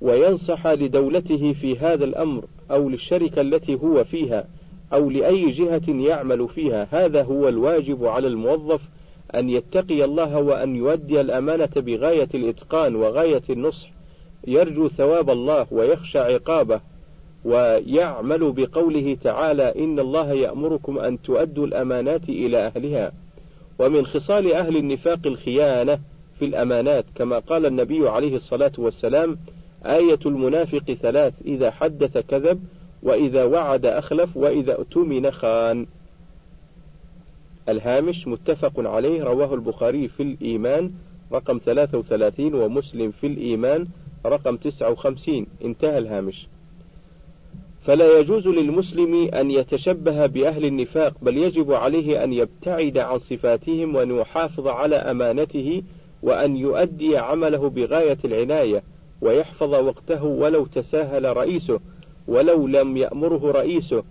وينصح 0.00 0.66
لدولته 0.66 1.52
في 1.52 1.78
هذا 1.78 2.04
الأمر 2.04 2.44
أو 2.70 2.88
للشركة 2.88 3.40
التي 3.40 3.74
هو 3.74 4.04
فيها 4.04 4.44
أو 4.92 5.10
لأي 5.10 5.50
جهة 5.50 5.88
يعمل 5.88 6.48
فيها. 6.48 6.88
هذا 6.90 7.22
هو 7.22 7.48
الواجب 7.48 8.04
على 8.04 8.28
الموظف 8.28 8.80
أن 9.34 9.50
يتقي 9.50 10.04
الله 10.04 10.38
وأن 10.38 10.76
يؤدي 10.76 11.20
الأمانة 11.20 11.70
بغاية 11.76 12.28
الإتقان 12.34 12.96
وغاية 12.96 13.42
النصح. 13.50 13.99
يرجو 14.46 14.88
ثواب 14.88 15.30
الله 15.30 15.66
ويخشى 15.70 16.18
عقابه 16.18 16.80
ويعمل 17.44 18.52
بقوله 18.52 19.16
تعالى 19.24 19.84
إن 19.84 19.98
الله 19.98 20.32
يأمركم 20.32 20.98
أن 20.98 21.22
تؤدوا 21.22 21.66
الأمانات 21.66 22.28
إلى 22.28 22.58
أهلها. 22.66 23.12
ومن 23.78 24.06
خصال 24.06 24.52
أهل 24.52 24.76
النفاق 24.76 25.18
الخيانة 25.26 25.98
في 26.38 26.44
الأمانات 26.44 27.04
كما 27.14 27.38
قال 27.38 27.66
النبي 27.66 28.08
عليه 28.08 28.36
الصلاة 28.36 28.72
والسلام 28.78 29.38
آية 29.86 30.18
المنافق 30.26 30.96
ثلاث 31.02 31.34
إذا 31.44 31.70
حدث 31.70 32.18
كذب 32.18 32.64
وإذا 33.02 33.44
وعد 33.44 33.86
أخلف 33.86 34.36
وإذا 34.36 34.72
اؤتمن 34.72 35.30
خان. 35.30 35.86
الهامش 37.68 38.26
متفق 38.28 38.72
عليه 38.76 39.24
رواه 39.24 39.54
البخاري 39.54 40.08
في 40.08 40.22
الإيمان 40.22 40.92
رقم 41.32 41.60
33 41.64 42.54
ومسلم 42.54 43.10
في 43.10 43.26
الإيمان 43.26 43.86
رقم 44.26 44.56
59 44.56 45.46
انتهى 45.64 45.98
الهامش. 45.98 46.46
فلا 47.82 48.18
يجوز 48.18 48.48
للمسلم 48.48 49.28
أن 49.34 49.50
يتشبه 49.50 50.26
بأهل 50.26 50.64
النفاق 50.64 51.14
بل 51.22 51.36
يجب 51.36 51.72
عليه 51.72 52.24
أن 52.24 52.32
يبتعد 52.32 52.98
عن 52.98 53.18
صفاتهم 53.18 53.94
وأن 53.94 54.16
يحافظ 54.16 54.66
على 54.66 54.96
أمانته 54.96 55.82
وأن 56.22 56.56
يؤدي 56.56 57.18
عمله 57.18 57.68
بغاية 57.70 58.18
العناية 58.24 58.82
ويحفظ 59.20 59.74
وقته 59.74 60.24
ولو 60.24 60.66
تساهل 60.66 61.36
رئيسه 61.36 61.80
ولو 62.28 62.66
لم 62.66 62.96
يأمره 62.96 63.50
رئيسه. 63.50 64.04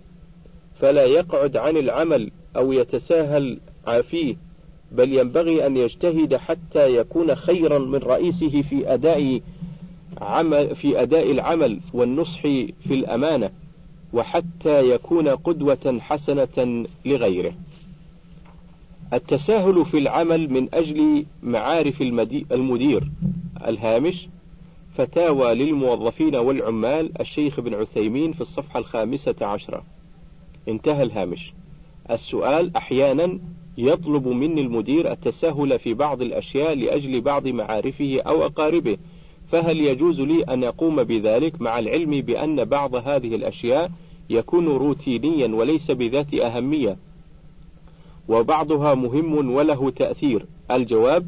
فلا 0.80 1.04
يقعد 1.04 1.56
عن 1.56 1.76
العمل 1.76 2.30
أو 2.56 2.72
يتساهل 2.72 3.60
فيه 4.02 4.36
بل 4.92 5.12
ينبغي 5.12 5.66
أن 5.66 5.76
يجتهد 5.76 6.36
حتى 6.36 6.96
يكون 6.96 7.34
خيرا 7.34 7.78
من 7.78 7.98
رئيسه 7.98 8.62
في 8.62 8.94
أداء 8.94 9.40
عمل 10.20 10.76
في 10.76 11.02
أداء 11.02 11.30
العمل 11.30 11.80
والنصح 11.94 12.40
في 12.42 12.72
الأمانة 12.90 13.50
وحتى 14.12 14.90
يكون 14.90 15.28
قدوة 15.28 15.98
حسنة 16.00 16.86
لغيره. 17.04 17.52
التساهل 19.12 19.84
في 19.84 19.98
العمل 19.98 20.50
من 20.52 20.68
أجل 20.74 21.26
معارف 21.42 22.02
المدير 22.52 23.10
الهامش 23.66 24.28
فتاوى 24.94 25.54
للموظفين 25.54 26.36
والعمال 26.36 27.20
الشيخ 27.20 27.60
بن 27.60 27.74
عثيمين 27.74 28.32
في 28.32 28.40
الصفحة 28.40 28.78
الخامسة 28.80 29.34
عشرة 29.40 29.82
انتهى 30.68 31.02
الهامش 31.02 31.52
السؤال 32.10 32.76
أحيانا 32.76 33.38
يطلب 33.78 34.28
مني 34.28 34.60
المدير 34.60 35.12
التساهل 35.12 35.78
في 35.78 35.94
بعض 35.94 36.22
الأشياء 36.22 36.74
لأجل 36.74 37.20
بعض 37.20 37.48
معارفه 37.48 38.20
أو 38.26 38.46
أقاربه 38.46 38.96
فهل 39.52 39.80
يجوز 39.80 40.20
لي 40.20 40.42
أن 40.42 40.64
أقوم 40.64 41.02
بذلك 41.02 41.60
مع 41.60 41.78
العلم 41.78 42.10
بأن 42.10 42.64
بعض 42.64 42.94
هذه 42.94 43.34
الأشياء 43.34 43.90
يكون 44.30 44.66
روتينيا 44.68 45.54
وليس 45.54 45.90
بذات 45.90 46.34
أهمية؟ 46.34 46.96
وبعضها 48.28 48.94
مهم 48.94 49.54
وله 49.54 49.90
تأثير. 49.90 50.46
الجواب 50.70 51.26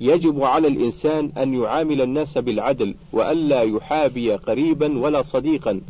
يجب 0.00 0.42
على 0.42 0.68
الإنسان 0.68 1.32
أن 1.38 1.54
يعامل 1.54 2.00
الناس 2.00 2.38
بالعدل 2.38 2.94
وألا 3.12 3.62
يحابي 3.62 4.32
قريبا 4.32 4.98
ولا 4.98 5.22
صديقا 5.22 5.80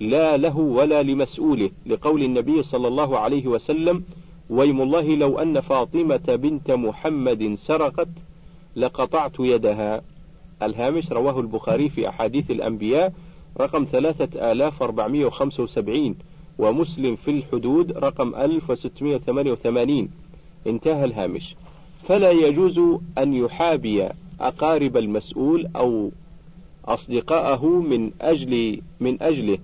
لا 0.00 0.36
له 0.36 0.58
ولا 0.58 1.02
لمسؤوله 1.02 1.70
لقول 1.86 2.22
النبي 2.22 2.62
صلى 2.62 2.88
الله 2.88 3.18
عليه 3.18 3.46
وسلم 3.46 4.04
ويم 4.50 4.82
الله 4.82 5.14
لو 5.14 5.38
أن 5.38 5.60
فاطمة 5.60 6.36
بنت 6.36 6.70
محمد 6.70 7.54
سرقت 7.54 8.08
لقطعت 8.76 9.32
يدها. 9.38 10.02
الهامش 10.62 11.12
رواه 11.12 11.40
البخاري 11.40 11.88
في 11.88 12.08
أحاديث 12.08 12.50
الأنبياء 12.50 13.12
رقم 13.60 13.86
ثلاثة 13.92 14.52
آلاف 14.52 14.82
أربعمائة 14.82 15.24
وخمسة 15.24 15.62
وسبعين 15.62 16.14
ومسلم 16.58 17.16
في 17.16 17.30
الحدود 17.30 17.92
رقم 17.92 18.34
ألف 18.34 18.70
وستمائة 18.70 19.14
وثمانية 19.14 19.52
وثمانين. 19.52 20.10
انتهى 20.66 21.04
الهامش. 21.04 21.56
فلا 22.08 22.30
يجوز 22.30 22.80
أن 23.18 23.34
يحابي 23.34 24.08
أقارب 24.40 24.96
المسؤول 24.96 25.68
أو 25.76 26.10
أصدقاءه 26.84 27.66
من 27.66 28.10
أجل 28.20 28.80
من 29.00 29.22
أجله. 29.22 29.58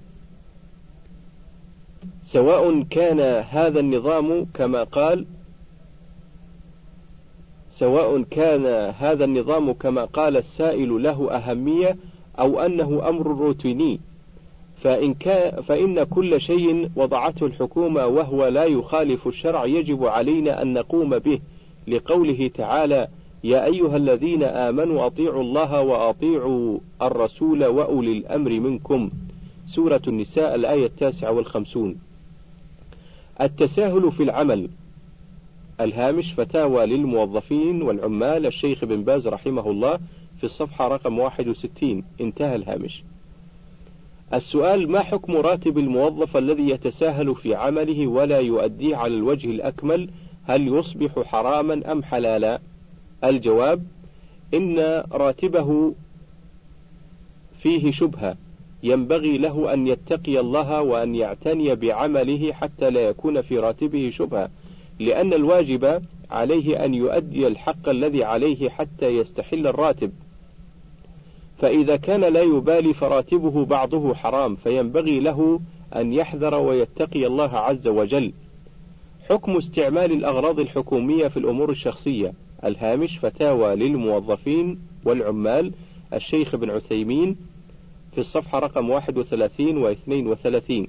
سواء 2.24 2.82
كان 2.82 3.20
هذا 3.50 3.80
النظام 3.80 4.46
كما 4.54 4.84
قال 4.84 5.26
سواء 7.82 8.22
كان 8.22 8.66
هذا 8.98 9.24
النظام 9.24 9.72
كما 9.72 10.04
قال 10.04 10.36
السائل 10.36 11.02
له 11.02 11.36
أهمية 11.36 11.96
أو 12.38 12.60
أنه 12.60 13.08
أمر 13.08 13.26
روتيني 13.26 14.00
فإن, 14.82 15.14
كان 15.14 15.62
فإن 15.62 16.04
كل 16.04 16.40
شيء 16.40 16.90
وضعته 16.96 17.46
الحكومة 17.46 18.06
وهو 18.06 18.46
لا 18.46 18.64
يخالف 18.64 19.28
الشرع 19.28 19.64
يجب 19.64 20.04
علينا 20.04 20.62
أن 20.62 20.72
نقوم 20.72 21.18
به. 21.18 21.40
لقوله 21.88 22.50
تعالى 22.54 23.08
يا 23.44 23.64
أيها 23.64 23.96
الذين 23.96 24.42
آمنوا 24.42 25.06
أطيعوا 25.06 25.42
الله 25.42 25.80
وأطيعوا 25.80 26.78
الرسول 27.02 27.64
وأولي 27.64 28.12
الأمر 28.12 28.50
منكم. 28.50 29.10
سورة 29.66 30.02
النساء 30.08 30.54
الآية 30.54 30.86
التاسعة 30.86 31.30
والخمسون. 31.30 31.96
التساهل 33.40 34.12
في 34.12 34.22
العمل. 34.22 34.68
الهامش 35.84 36.32
فتاوى 36.32 36.86
للموظفين 36.86 37.82
والعمال 37.82 38.46
الشيخ 38.46 38.84
بن 38.84 39.04
باز 39.04 39.28
رحمه 39.28 39.70
الله 39.70 39.98
في 40.38 40.44
الصفحة 40.44 40.88
رقم 40.88 41.18
61 41.18 42.04
انتهى 42.20 42.56
الهامش. 42.56 43.02
السؤال 44.34 44.90
ما 44.90 45.00
حكم 45.00 45.36
راتب 45.36 45.78
الموظف 45.78 46.36
الذي 46.36 46.70
يتساهل 46.70 47.34
في 47.34 47.54
عمله 47.54 48.06
ولا 48.06 48.38
يؤديه 48.38 48.96
على 48.96 49.14
الوجه 49.14 49.50
الأكمل؟ 49.50 50.08
هل 50.44 50.68
يصبح 50.68 51.22
حراما 51.22 51.92
أم 51.92 52.02
حلالا؟ 52.02 52.60
الجواب 53.24 53.84
إن 54.54 55.02
راتبه 55.12 55.94
فيه 57.62 57.90
شبهة. 57.90 58.36
ينبغي 58.82 59.38
له 59.38 59.74
أن 59.74 59.86
يتقي 59.86 60.40
الله 60.40 60.80
وأن 60.80 61.14
يعتني 61.14 61.74
بعمله 61.74 62.52
حتى 62.52 62.90
لا 62.90 63.00
يكون 63.00 63.42
في 63.42 63.58
راتبه 63.58 64.10
شبهة. 64.10 64.50
لأن 65.00 65.32
الواجب 65.32 66.02
عليه 66.30 66.84
أن 66.84 66.94
يؤدي 66.94 67.46
الحق 67.46 67.88
الذي 67.88 68.24
عليه 68.24 68.68
حتى 68.68 69.06
يستحل 69.06 69.66
الراتب. 69.66 70.12
فإذا 71.58 71.96
كان 71.96 72.20
لا 72.20 72.42
يبالي 72.42 72.94
فراتبه 72.94 73.64
بعضه 73.64 74.14
حرام 74.14 74.56
فينبغي 74.56 75.20
له 75.20 75.60
أن 75.96 76.12
يحذر 76.12 76.54
ويتقي 76.54 77.26
الله 77.26 77.58
عز 77.58 77.88
وجل. 77.88 78.32
حكم 79.28 79.56
استعمال 79.56 80.12
الأغراض 80.12 80.60
الحكومية 80.60 81.28
في 81.28 81.36
الأمور 81.36 81.70
الشخصية. 81.70 82.32
الهامش 82.64 83.18
فتاوى 83.18 83.74
للموظفين 83.74 84.78
والعمال. 85.04 85.72
الشيخ 86.14 86.56
بن 86.56 86.70
عثيمين 86.70 87.36
في 88.12 88.18
الصفحة 88.18 88.58
رقم 88.58 88.90
31 88.90 89.78
و 89.78 89.88
32 89.88 90.88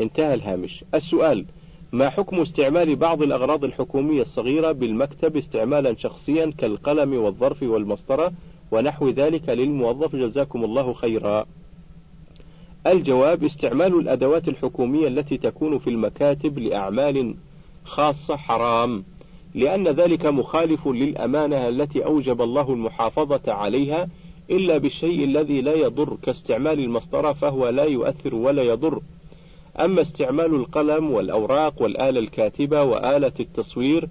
انتهى 0.00 0.34
الهامش. 0.34 0.84
السؤال 0.94 1.44
ما 1.92 2.10
حكم 2.10 2.40
استعمال 2.40 2.96
بعض 2.96 3.22
الأغراض 3.22 3.64
الحكومية 3.64 4.22
الصغيرة 4.22 4.72
بالمكتب 4.72 5.36
استعمالا 5.36 5.94
شخصيا 5.96 6.52
كالقلم 6.58 7.14
والظرف 7.14 7.62
والمسطرة 7.62 8.32
ونحو 8.70 9.08
ذلك 9.08 9.48
للموظف؟ 9.48 10.16
جزاكم 10.16 10.64
الله 10.64 10.92
خيرا. 10.92 11.46
الجواب 12.86 13.44
استعمال 13.44 13.98
الأدوات 13.98 14.48
الحكومية 14.48 15.08
التي 15.08 15.36
تكون 15.36 15.78
في 15.78 15.90
المكاتب 15.90 16.58
لأعمال 16.58 17.34
خاصة 17.84 18.36
حرام 18.36 19.04
لأن 19.54 19.88
ذلك 19.88 20.26
مخالف 20.26 20.88
للأمانة 20.88 21.68
التي 21.68 22.04
أوجب 22.04 22.42
الله 22.42 22.72
المحافظة 22.72 23.52
عليها 23.52 24.08
إلا 24.50 24.78
بالشيء 24.78 25.24
الذي 25.24 25.60
لا 25.60 25.74
يضر 25.74 26.16
كاستعمال 26.22 26.80
المسطرة 26.80 27.32
فهو 27.32 27.68
لا 27.68 27.84
يؤثر 27.84 28.34
ولا 28.34 28.62
يضر. 28.62 29.00
أما 29.80 30.02
استعمال 30.02 30.54
القلم 30.54 31.10
والأوراق 31.10 31.82
والآلة 31.82 32.20
الكاتبة 32.20 32.82
وآلة 32.82 33.32
التصوير 33.40 34.08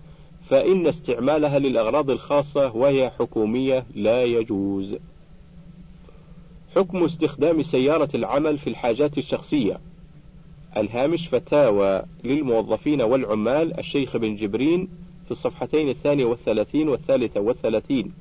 فإن 0.50 0.88
استعمالها 0.88 1.60
للأغراض 1.60 2.10
الخاصة 2.10 2.76
وهي 2.76 3.10
حكومية 3.20 3.86
لا 3.96 4.24
يجوز. 4.24 4.98
حكم 6.76 7.04
استخدام 7.04 7.64
سيارة 7.64 8.10
العمل 8.16 8.58
في 8.58 8.70
الحاجات 8.70 9.18
الشخصية. 9.18 9.80
الهامش 10.78 11.28
فتاوى 11.28 12.04
للموظفين 12.24 13.02
والعمال 13.02 13.80
الشيخ 13.80 14.18
بن 14.18 14.36
جبرين 14.36 14.88
في 15.26 15.32
الصفحتين 15.32 15.90
الثانية 15.90 16.26
والثلاثين 16.26 16.90
والثالثة 16.90 17.40
والثلاثين. 17.40 18.14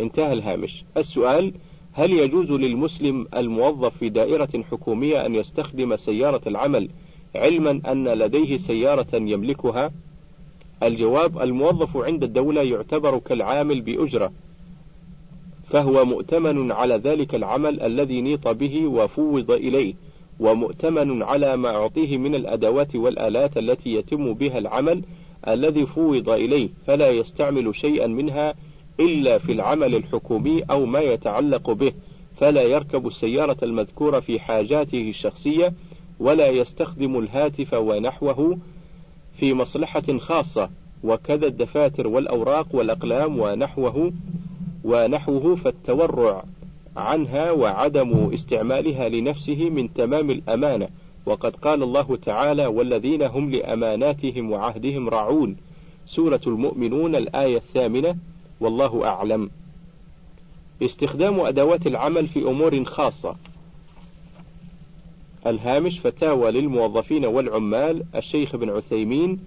انتهى 0.00 0.32
الهامش. 0.32 0.84
السؤال: 0.96 1.52
هل 1.96 2.12
يجوز 2.12 2.50
للمسلم 2.50 3.26
الموظف 3.36 3.96
في 3.98 4.08
دائرة 4.08 4.64
حكومية 4.70 5.26
أن 5.26 5.34
يستخدم 5.34 5.96
سيارة 5.96 6.40
العمل 6.46 6.88
علما 7.34 7.80
أن 7.92 8.08
لديه 8.08 8.58
سيارة 8.58 9.06
يملكها؟ 9.12 9.92
الجواب 10.82 11.42
الموظف 11.42 11.96
عند 11.96 12.22
الدولة 12.24 12.62
يعتبر 12.62 13.18
كالعامل 13.18 13.80
بأجرة 13.80 14.32
فهو 15.70 16.04
مؤتمن 16.04 16.72
على 16.72 16.94
ذلك 16.94 17.34
العمل 17.34 17.80
الذي 17.80 18.20
نيط 18.20 18.48
به 18.48 18.86
وفوض 18.86 19.50
إليه 19.50 19.94
ومؤتمن 20.40 21.22
على 21.22 21.56
ما 21.56 21.68
أعطيه 21.68 22.18
من 22.18 22.34
الأدوات 22.34 22.96
والآلات 22.96 23.56
التي 23.56 23.94
يتم 23.94 24.34
بها 24.34 24.58
العمل 24.58 25.02
الذي 25.48 25.86
فوض 25.86 26.30
إليه 26.30 26.68
فلا 26.86 27.10
يستعمل 27.10 27.74
شيئا 27.74 28.06
منها 28.06 28.54
إلا 29.00 29.38
في 29.38 29.52
العمل 29.52 29.94
الحكومي 29.94 30.62
أو 30.62 30.86
ما 30.86 31.00
يتعلق 31.00 31.70
به 31.70 31.92
فلا 32.36 32.62
يركب 32.62 33.06
السيارة 33.06 33.56
المذكورة 33.62 34.20
في 34.20 34.40
حاجاته 34.40 35.08
الشخصية 35.08 35.72
ولا 36.20 36.48
يستخدم 36.48 37.18
الهاتف 37.18 37.74
ونحوه 37.74 38.58
في 39.38 39.54
مصلحة 39.54 40.18
خاصة 40.18 40.70
وكذا 41.04 41.46
الدفاتر 41.46 42.06
والأوراق 42.06 42.66
والأقلام 42.72 43.38
ونحوه 43.40 44.12
ونحوه 44.84 45.56
فالتورع 45.56 46.44
عنها 46.96 47.50
وعدم 47.50 48.30
استعمالها 48.34 49.08
لنفسه 49.08 49.70
من 49.70 49.94
تمام 49.94 50.30
الأمانة. 50.30 50.88
وقد 51.26 51.56
قال 51.56 51.82
الله 51.82 52.16
تعالى 52.16 52.66
والذين 52.66 53.22
هم 53.22 53.50
لأماناتهم 53.50 54.50
وعهدهم 54.50 55.08
راعون 55.08 55.56
سورة 56.06 56.40
المؤمنون 56.46 57.14
الآية 57.14 57.56
الثامنة. 57.56 58.16
والله 58.60 59.06
أعلم. 59.06 59.50
استخدام 60.82 61.40
أدوات 61.40 61.86
العمل 61.86 62.28
في 62.28 62.42
أمور 62.42 62.84
خاصة. 62.84 63.36
الهامش 65.46 66.00
فتاوى 66.00 66.50
للموظفين 66.50 67.24
والعمال. 67.24 68.04
الشيخ 68.14 68.56
بن 68.56 68.70
عثيمين 68.70 69.44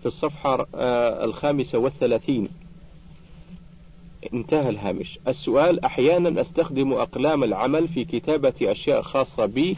في 0.00 0.06
الصفحة 0.06 0.66
آه، 0.74 1.24
الخامسة 1.24 1.78
والثلاثين. 1.78 2.48
انتهى 4.34 4.68
الهامش. 4.68 5.18
السؤال 5.28 5.84
أحيانا 5.84 6.40
أستخدم 6.40 6.92
أقلام 6.92 7.44
العمل 7.44 7.88
في 7.88 8.04
كتابة 8.04 8.54
أشياء 8.62 9.02
خاصة 9.02 9.46
بي 9.46 9.76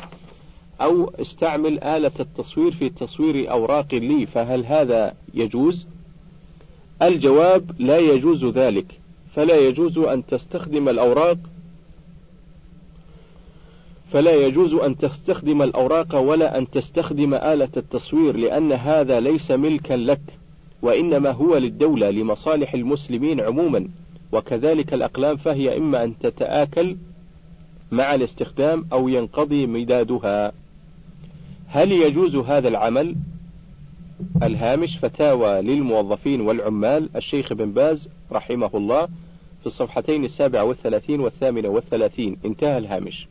أو 0.81 1.13
أستعمل 1.21 1.85
آلة 1.85 2.13
التصوير 2.21 2.73
في 2.73 2.89
تصوير 2.89 3.51
أوراق 3.51 3.95
لي 3.95 4.27
فهل 4.27 4.67
هذا 4.67 5.15
يجوز؟ 5.35 5.87
الجواب 7.03 7.71
لا 7.79 7.99
يجوز 7.99 8.45
ذلك 8.45 9.01
فلا 9.35 9.57
يجوز 9.57 9.99
أن 9.99 10.27
تستخدم 10.27 10.89
الأوراق 10.89 11.39
فلا 14.13 14.35
يجوز 14.35 14.75
أن 14.75 14.97
تستخدم 14.97 15.63
الأوراق 15.63 16.15
ولا 16.15 16.59
أن 16.59 16.71
تستخدم 16.71 17.35
آلة 17.35 17.69
التصوير 17.77 18.37
لأن 18.37 18.73
هذا 18.73 19.21
ليس 19.21 19.51
ملكا 19.51 19.95
لك 19.95 20.21
وإنما 20.83 21.31
هو 21.31 21.57
للدولة 21.57 22.11
لمصالح 22.11 22.75
المسلمين 22.75 23.41
عموما. 23.41 23.89
وكذلك 24.33 24.95
الأقلام 24.95 25.37
فهي 25.37 25.77
إما 25.77 26.05
أن 26.05 26.19
تتآكل 26.19 26.97
مع 27.93 28.15
الاستخدام 28.15 28.87
أو 28.93 29.09
ينقضي 29.09 29.67
مدادها. 29.67 30.53
هل 31.67 31.93
يجوز 31.93 32.37
هذا 32.37 32.69
العمل؟ 32.69 33.17
الهامش 34.43 34.99
فتاوى 34.99 35.63
للموظفين 35.63 36.41
والعمال 36.41 37.09
الشيخ 37.17 37.53
بن 37.53 37.73
باز 37.73 38.09
رحمه 38.33 38.71
الله 38.75 39.07
في 39.61 39.67
الصفحتين 39.67 40.25
السابعة 40.25 40.65
والثلاثين 40.65 41.21
والثامنة 41.21 41.69
والثلاثين. 41.69 42.37
انتهى 42.45 42.79
الهامش. 42.79 43.29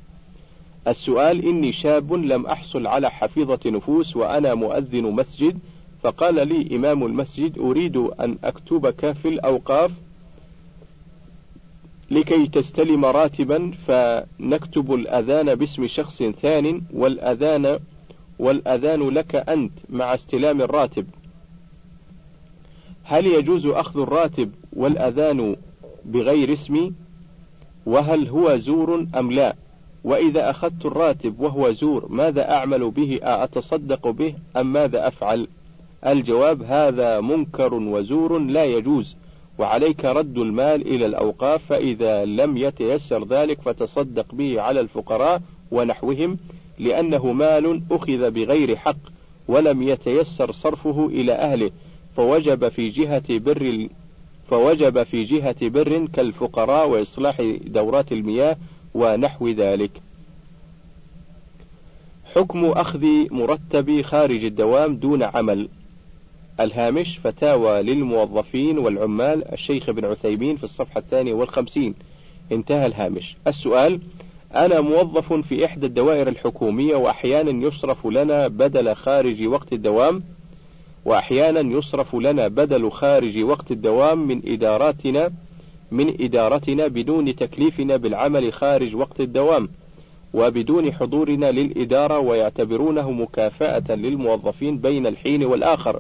السؤال 0.87 1.45
إني 1.45 1.71
شاب 1.71 2.13
لم 2.13 2.45
أحصل 2.45 2.87
على 2.87 3.11
حفيظة 3.11 3.59
نفوس 3.65 4.15
وأنا 4.15 4.53
مؤذن 4.53 5.03
مسجد 5.03 5.59
فقال 6.03 6.47
لي 6.47 6.75
إمام 6.75 7.05
المسجد 7.05 7.59
أريد 7.59 7.97
أن 7.97 8.37
أكتبك 8.43 9.11
في 9.11 9.27
الأوقاف 9.27 9.91
لكي 12.11 12.47
تستلم 12.47 13.05
راتبا 13.05 13.71
فنكتب 13.87 14.93
الأذان 14.93 15.55
باسم 15.55 15.87
شخص 15.87 16.23
ثان 16.23 16.81
والأذان 16.93 17.79
والأذان 18.39 19.09
لك 19.09 19.35
أنت 19.35 19.71
مع 19.89 20.13
استلام 20.13 20.61
الراتب. 20.61 21.07
هل 23.03 23.25
يجوز 23.25 23.65
أخذ 23.65 23.99
الراتب 23.99 24.51
والأذان 24.73 25.55
بغير 26.05 26.53
اسمي 26.53 26.93
وهل 27.85 28.27
هو 28.27 28.57
زور 28.57 29.07
أم 29.15 29.31
لا؟ 29.31 29.55
وإذا 30.03 30.49
أخذت 30.49 30.85
الراتب 30.85 31.39
وهو 31.39 31.71
زور 31.71 32.05
ماذا 32.09 32.51
أعمل 32.51 32.91
به؟ 32.91 33.19
أتصدق 33.23 34.07
به 34.07 34.35
أم 34.57 34.73
ماذا 34.73 35.07
أفعل؟ 35.07 35.47
الجواب 36.05 36.63
هذا 36.63 37.19
منكر 37.19 37.73
وزور 37.73 38.39
لا 38.39 38.65
يجوز 38.65 39.15
وعليك 39.59 40.05
رد 40.05 40.37
المال 40.37 40.87
إلى 40.87 41.05
الأوقاف 41.05 41.65
فإذا 41.65 42.25
لم 42.25 42.57
يتيسر 42.57 43.25
ذلك 43.27 43.61
فتصدق 43.61 44.35
به 44.35 44.61
على 44.61 44.79
الفقراء 44.79 45.41
ونحوهم. 45.71 46.37
لأنه 46.79 47.31
مال 47.31 47.81
أخذ 47.91 48.31
بغير 48.31 48.75
حق 48.75 48.97
ولم 49.47 49.83
يتيسر 49.83 50.51
صرفه 50.51 51.05
إلى 51.05 51.31
أهله 51.31 51.71
فوجب 52.15 52.69
في 52.69 52.89
جهة 52.89 53.37
بر 53.39 53.87
فوجب 54.49 55.03
في 55.03 55.23
جهة 55.23 55.69
بر 55.69 56.07
كالفقراء 56.13 56.89
وإصلاح 56.89 57.41
دورات 57.65 58.11
المياه 58.11 58.57
ونحو 58.93 59.49
ذلك. 59.49 59.91
حكم 62.35 62.65
أخذ 62.65 63.05
مرتب 63.31 64.01
خارج 64.01 64.43
الدوام 64.43 64.95
دون 64.95 65.23
عمل. 65.23 65.69
الهامش 66.59 67.19
فتاوى 67.23 67.81
للموظفين 67.81 68.77
والعمال 68.77 69.53
الشيخ 69.53 69.89
ابن 69.89 70.05
عثيمين 70.05 70.57
في 70.57 70.63
الصفحة 70.63 70.99
الثانية 70.99 71.33
والخمسين. 71.33 71.95
انتهى 72.51 72.85
الهامش. 72.85 73.35
السؤال 73.47 73.99
أنا 74.55 74.81
موظف 74.81 75.33
في 75.33 75.65
إحدى 75.65 75.85
الدوائر 75.85 76.27
الحكومية 76.27 76.95
وأحيانا 76.95 77.67
يصرف 77.67 78.07
لنا 78.07 78.47
بدل 78.47 78.95
خارج 78.95 79.47
وقت 79.47 79.73
الدوام 79.73 80.23
وأحيانا 81.05 81.77
يصرف 81.77 82.15
لنا 82.15 82.47
بدل 82.47 82.91
خارج 82.91 83.43
وقت 83.43 83.71
الدوام 83.71 84.27
من 84.27 84.41
إداراتنا 84.45 85.31
من 85.91 86.13
إدارتنا 86.21 86.87
بدون 86.87 87.35
تكليفنا 87.35 87.97
بالعمل 87.97 88.53
خارج 88.53 88.95
وقت 88.95 89.21
الدوام 89.21 89.69
وبدون 90.33 90.93
حضورنا 90.93 91.51
للإدارة 91.51 92.19
ويعتبرونه 92.19 93.11
مكافأة 93.11 93.95
للموظفين 93.95 94.77
بين 94.77 95.07
الحين 95.07 95.45
والآخر 95.45 95.99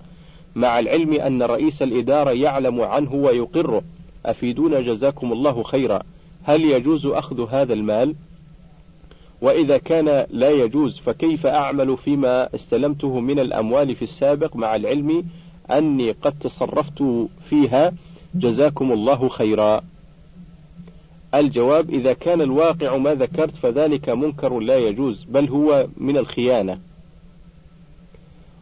مع 0.55 0.79
العلم 0.79 1.13
أن 1.13 1.43
رئيس 1.43 1.81
الإدارة 1.81 2.31
يعلم 2.31 2.81
عنه 2.81 3.13
ويقره 3.13 3.81
أفيدونا 4.25 4.81
جزاكم 4.81 5.31
الله 5.31 5.63
خيرا 5.63 6.01
هل 6.43 6.65
يجوز 6.65 7.05
أخذ 7.05 7.49
هذا 7.49 7.73
المال؟ 7.73 8.15
وإذا 9.41 9.77
كان 9.77 10.25
لا 10.29 10.49
يجوز 10.49 10.99
فكيف 10.99 11.45
أعمل 11.45 11.97
فيما 11.97 12.55
استلمته 12.55 13.19
من 13.19 13.39
الأموال 13.39 13.95
في 13.95 14.01
السابق 14.01 14.55
مع 14.55 14.75
العلم 14.75 15.25
أني 15.71 16.11
قد 16.11 16.39
تصرفت 16.39 17.03
فيها 17.49 17.93
جزاكم 18.35 18.91
الله 18.91 19.29
خيرا. 19.29 19.81
الجواب 21.35 21.89
إذا 21.89 22.13
كان 22.13 22.41
الواقع 22.41 22.97
ما 22.97 23.13
ذكرت 23.13 23.55
فذلك 23.55 24.09
منكر 24.09 24.59
لا 24.59 24.77
يجوز 24.77 25.23
بل 25.23 25.49
هو 25.49 25.87
من 25.97 26.17
الخيانة. 26.17 26.79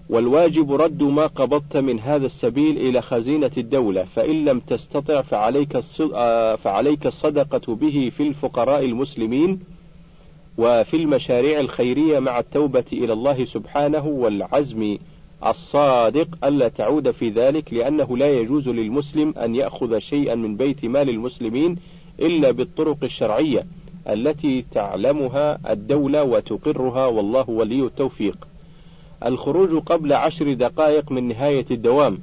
والواجب 0.09 0.73
رد 0.73 1.03
ما 1.03 1.27
قبضت 1.27 1.77
من 1.77 1.99
هذا 1.99 2.25
السبيل 2.25 2.77
إلى 2.77 3.01
خزينة 3.01 3.51
الدولة 3.57 4.03
فإن 4.03 4.45
لم 4.45 4.59
تستطع 4.59 5.21
فعليك 5.21 5.79
آه، 6.13 6.55
فعليك 6.55 7.07
الصدقة 7.07 7.75
به 7.75 8.11
في 8.17 8.27
الفقراء 8.27 8.85
المسلمين 8.85 9.59
وفي 10.57 10.97
المشاريع 10.97 11.59
الخيرية 11.59 12.19
مع 12.19 12.39
التوبة 12.39 12.85
إلى 12.93 13.13
الله 13.13 13.45
سبحانه 13.45 14.05
والعزم 14.05 14.97
الصادق 15.45 16.45
ألا 16.45 16.67
تعود 16.67 17.11
في 17.11 17.29
ذلك 17.29 17.73
لأنه 17.73 18.17
لا 18.17 18.39
يجوز 18.39 18.69
للمسلم 18.69 19.33
أن 19.37 19.55
يأخذ 19.55 19.99
شيئا 19.99 20.35
من 20.35 20.57
بيت 20.57 20.85
مال 20.85 21.09
المسلمين 21.09 21.77
إلا 22.19 22.51
بالطرق 22.51 22.97
الشرعية 23.03 23.65
التي 24.09 24.65
تعلمها 24.71 25.59
الدولة 25.71 26.23
وتقرها 26.23 27.05
والله 27.05 27.49
ولي 27.49 27.81
التوفيق. 27.81 28.47
الخروج 29.25 29.83
قبل 29.83 30.13
عشر 30.13 30.53
دقائق 30.53 31.11
من 31.11 31.27
نهاية 31.27 31.65
الدوام. 31.71 32.19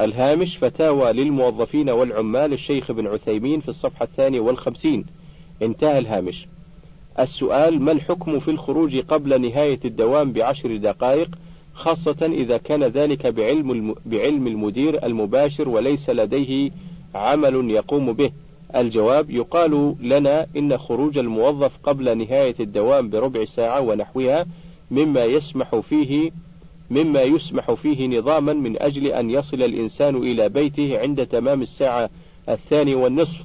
الهامش 0.00 0.56
فتاوى 0.56 1.12
للموظفين 1.12 1.90
والعمال 1.90 2.52
الشيخ 2.52 2.90
ابن 2.90 3.06
عثيمين 3.06 3.60
في 3.60 3.68
الصفحة 3.68 4.04
الثانية 4.04 4.40
والخمسين. 4.40 5.04
انتهى 5.62 5.98
الهامش. 5.98 6.46
السؤال 7.18 7.82
ما 7.82 7.92
الحكم 7.92 8.38
في 8.38 8.50
الخروج 8.50 8.96
قبل 8.98 9.40
نهاية 9.40 9.80
الدوام 9.84 10.32
بعشر 10.32 10.76
دقائق 10.76 11.28
خاصة 11.74 12.16
إذا 12.32 12.56
كان 12.56 12.84
ذلك 12.84 13.26
بعلم 13.26 13.94
بعلم 14.06 14.46
المدير 14.46 15.06
المباشر 15.06 15.68
وليس 15.68 16.10
لديه 16.10 16.70
عمل 17.14 17.70
يقوم 17.70 18.12
به؟ 18.12 18.30
الجواب 18.76 19.30
يقال 19.30 19.94
لنا 20.00 20.46
إن 20.56 20.78
خروج 20.78 21.18
الموظف 21.18 21.72
قبل 21.82 22.18
نهاية 22.18 22.54
الدوام 22.60 23.10
بربع 23.10 23.44
ساعة 23.44 23.80
ونحوها 23.80 24.46
مما 24.90 25.24
يسمح 25.24 25.76
فيه 25.76 26.30
مما 26.90 27.22
يسمح 27.22 27.72
فيه 27.72 28.18
نظاما 28.18 28.52
من 28.52 28.82
أجل 28.82 29.06
أن 29.06 29.30
يصل 29.30 29.62
الإنسان 29.62 30.16
إلى 30.16 30.48
بيته 30.48 30.98
عند 30.98 31.26
تمام 31.26 31.62
الساعة 31.62 32.10
الثانية 32.48 32.96
والنصف. 32.96 33.44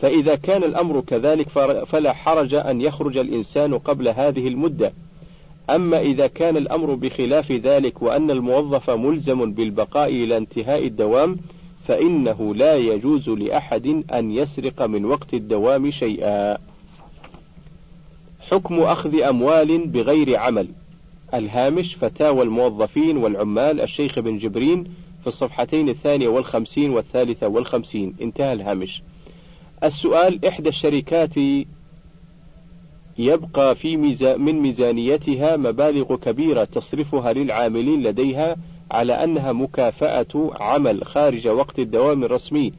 فإذا 0.00 0.34
كان 0.34 0.64
الأمر 0.64 1.00
كذلك 1.00 1.48
فلا 1.86 2.12
حرج 2.12 2.54
أن 2.54 2.80
يخرج 2.80 3.16
الإنسان 3.16 3.78
قبل 3.78 4.08
هذه 4.08 4.48
المدة. 4.48 4.92
أما 5.70 6.00
إذا 6.00 6.26
كان 6.26 6.56
الأمر 6.56 6.94
بخلاف 6.94 7.52
ذلك 7.52 8.02
وأن 8.02 8.30
الموظف 8.30 8.90
ملزم 8.90 9.52
بالبقاء 9.52 10.08
إلى 10.08 10.36
انتهاء 10.36 10.86
الدوام 10.86 11.36
فإنه 11.88 12.54
لا 12.54 12.76
يجوز 12.76 13.28
لأحد 13.28 14.04
أن 14.12 14.30
يسرق 14.30 14.82
من 14.82 15.04
وقت 15.04 15.34
الدوام 15.34 15.90
شيئا. 15.90 16.58
حكم 18.50 18.80
أخذ 18.80 19.22
أموال 19.22 19.86
بغير 19.86 20.36
عمل. 20.36 20.68
الهامش 21.34 21.94
فتاوى 21.94 22.42
الموظفين 22.42 23.16
والعمال 23.16 23.80
الشيخ 23.80 24.18
بن 24.18 24.38
جبرين 24.38 24.84
في 25.20 25.26
الصفحتين 25.26 25.88
الثانية 25.88 26.28
والخمسين 26.28 26.90
والثالثة 26.90 27.48
والخمسين. 27.48 28.14
انتهى 28.22 28.52
الهامش. 28.52 29.02
السؤال 29.84 30.44
إحدى 30.46 30.68
الشركات 30.68 31.34
يبقى 33.18 33.76
في 33.76 33.96
ميزا 33.96 34.36
من 34.36 34.60
ميزانيتها 34.60 35.56
مبالغ 35.56 36.16
كبيرة 36.16 36.64
تصرفها 36.64 37.32
للعاملين 37.32 38.02
لديها 38.02 38.56
على 38.90 39.12
أنها 39.12 39.52
مكافأة 39.52 40.50
عمل 40.60 41.04
خارج 41.04 41.48
وقت 41.48 41.78
الدوام 41.78 42.24
الرسمي 42.24 42.72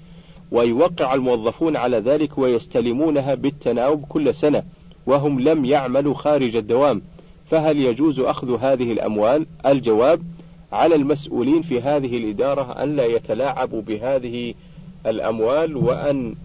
ويوقع 0.52 1.14
الموظفون 1.14 1.76
على 1.76 1.98
ذلك 1.98 2.38
ويستلمونها 2.38 3.36
بالتناوب 3.36 4.06
كل 4.10 4.36
سنة 4.36 4.64
وهم 5.06 5.40
لم 5.40 5.66
يعملوا 5.66 6.14
خارج 6.14 6.56
الدوام 6.56 7.02
فهل 7.52 7.80
يجوز 7.80 8.20
أخذ 8.20 8.58
هذه 8.60 8.92
الأموال؟ 8.92 9.46
الجواب 9.66 10.22
على 10.72 10.96
المسؤولين 10.96 11.62
في 11.62 11.82
هذه 11.82 12.18
الإدارة 12.18 12.84
أن 12.84 12.96
لا 12.96 13.06
يتلاعبوا 13.06 13.82
بهذه 13.82 14.54
الأموال 15.06 15.76
وأن 15.76 16.36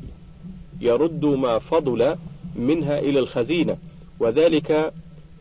يردوا 0.80 1.36
ما 1.36 1.58
فضل 1.58 2.16
منها 2.56 2.98
إلى 2.98 3.18
الخزينة 3.18 3.76
وذلك 4.20 4.92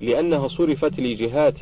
لأنها 0.01 0.47
صرفت 0.47 0.99
لجهات 0.99 1.59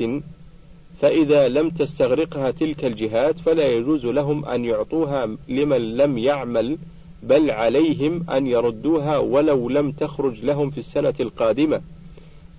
فإذا 1.00 1.48
لم 1.48 1.70
تستغرقها 1.70 2.50
تلك 2.50 2.84
الجهات 2.84 3.38
فلا 3.38 3.66
يجوز 3.66 4.06
لهم 4.06 4.44
أن 4.44 4.64
يعطوها 4.64 5.36
لمن 5.48 5.96
لم 5.96 6.18
يعمل 6.18 6.78
بل 7.22 7.50
عليهم 7.50 8.30
أن 8.30 8.46
يردوها 8.46 9.18
ولو 9.18 9.68
لم 9.68 9.92
تخرج 9.92 10.44
لهم 10.44 10.70
في 10.70 10.78
السنة 10.78 11.14
القادمة 11.20 11.80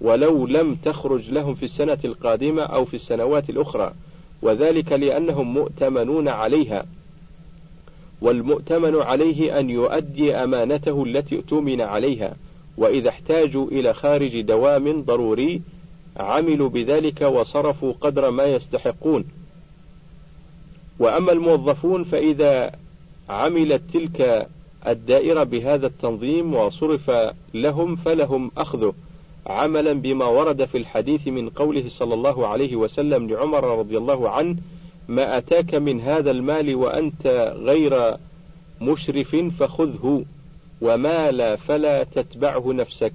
ولو 0.01 0.47
لم 0.47 0.75
تخرج 0.75 1.30
لهم 1.30 1.56
في 1.56 1.63
السنة 1.63 1.97
القادمة 2.05 2.61
أو 2.61 2.86
في 2.86 2.93
السنوات 2.93 3.49
الأخرى 3.49 3.93
وذلك 4.41 4.91
لأنهم 4.91 5.53
مؤتمنون 5.53 6.28
عليها. 6.28 6.86
والمؤتمن 8.22 9.01
عليه 9.01 9.59
أن 9.59 9.70
يؤدي 9.70 10.36
أمانته 10.36 11.03
التي 11.03 11.36
اؤتمن 11.36 11.82
عليها 11.82 12.36
وإذا 12.78 13.09
احتاجوا 13.09 13.68
إلى 13.68 13.93
خارج 13.93 14.41
دوام 14.41 15.01
ضروري 15.01 15.61
عملوا 16.18 16.70
بذلك 16.70 17.22
وصرفوا 17.22 17.93
قدر 18.01 18.32
ما 18.32 18.43
يستحقون. 18.45 19.26
وأما 20.99 21.32
الموظفون 21.32 22.03
فإذا 22.03 22.72
عملت 23.30 23.82
تلك 23.93 24.47
الدائرة 24.88 25.43
بهذا 25.43 25.88
التنظيم 25.88 26.55
وصرف 26.55 27.11
لهم 27.53 27.95
فلهم 27.95 28.51
أخذه 28.57 28.93
عملا 29.47 29.93
بما 29.93 30.26
ورد 30.26 30.66
في 30.66 30.78
الحديث 30.78 31.28
من 31.28 31.49
قوله 31.49 31.84
صلى 31.89 32.13
الله 32.13 32.47
عليه 32.47 32.76
وسلم 32.76 33.30
لعمر 33.30 33.80
رضي 33.80 33.97
الله 33.97 34.30
عنه 34.30 34.55
ما 35.08 35.38
أتاك 35.38 35.76
من 35.76 36.01
هذا 36.01 36.32
المال 36.32 36.76
وأنت 36.76 37.28
غير 37.58 38.18
مشرف 38.82 39.36
فخذه 39.36 40.26
وما 40.82 41.32
لا 41.32 41.56
فلا 41.56 42.03
تتبعه 42.03 42.74
نفسك. 42.74 43.14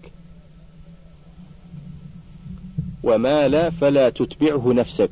وما 3.02 3.48
لا 3.48 3.70
فلا 3.70 4.10
تتبعه 4.10 4.72
نفسك. 4.72 5.10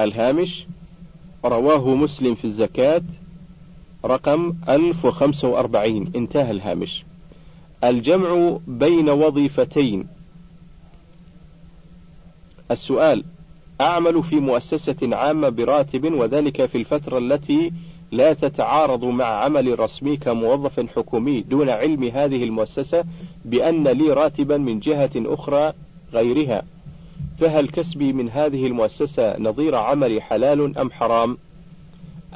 الهامش 0.00 0.66
رواه 1.44 1.94
مسلم 1.94 2.34
في 2.34 2.44
الزكاة 2.44 3.02
رقم 4.04 4.54
1045 4.68 6.12
انتهى 6.16 6.50
الهامش. 6.50 7.04
الجمع 7.84 8.58
بين 8.66 9.08
وظيفتين. 9.08 10.06
السؤال 12.70 13.24
أعمل 13.82 14.22
في 14.22 14.36
مؤسسة 14.36 14.96
عامة 15.02 15.48
براتب 15.48 16.14
وذلك 16.14 16.66
في 16.66 16.78
الفترة 16.78 17.18
التي 17.18 17.72
لا 18.12 18.32
تتعارض 18.32 19.04
مع 19.04 19.24
عمل 19.24 19.80
رسمي 19.80 20.16
كموظف 20.16 20.80
حكومي. 20.96 21.40
دون 21.40 21.70
علم 21.70 22.04
هذه 22.04 22.44
المؤسسة 22.44 23.04
بأن 23.44 23.88
لي 23.88 24.12
راتبا 24.12 24.56
من 24.56 24.80
جهة 24.80 25.10
أخرى 25.16 25.72
غيرها. 26.12 26.62
فهل 27.40 27.68
كسبي 27.68 28.12
من 28.12 28.30
هذه 28.30 28.66
المؤسسة 28.66 29.38
نظير 29.38 29.74
عملي 29.74 30.20
حلال 30.20 30.78
أم 30.78 30.90
حرام؟ 30.90 31.38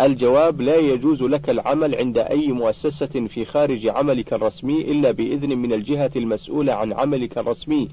الجواب 0.00 0.60
لا 0.60 0.76
يجوز 0.76 1.22
لك 1.22 1.50
العمل 1.50 1.94
عند 1.94 2.18
أي 2.18 2.46
مؤسسة 2.52 3.26
في 3.28 3.44
خارج 3.44 3.88
عملك 3.88 4.32
الرسمي 4.32 4.80
إلا 4.80 5.10
بإذن 5.10 5.58
من 5.58 5.72
الجهة 5.72 6.10
المسؤولة 6.16 6.72
عن 6.72 6.92
عملك 6.92 7.38
الرسمي. 7.38 7.88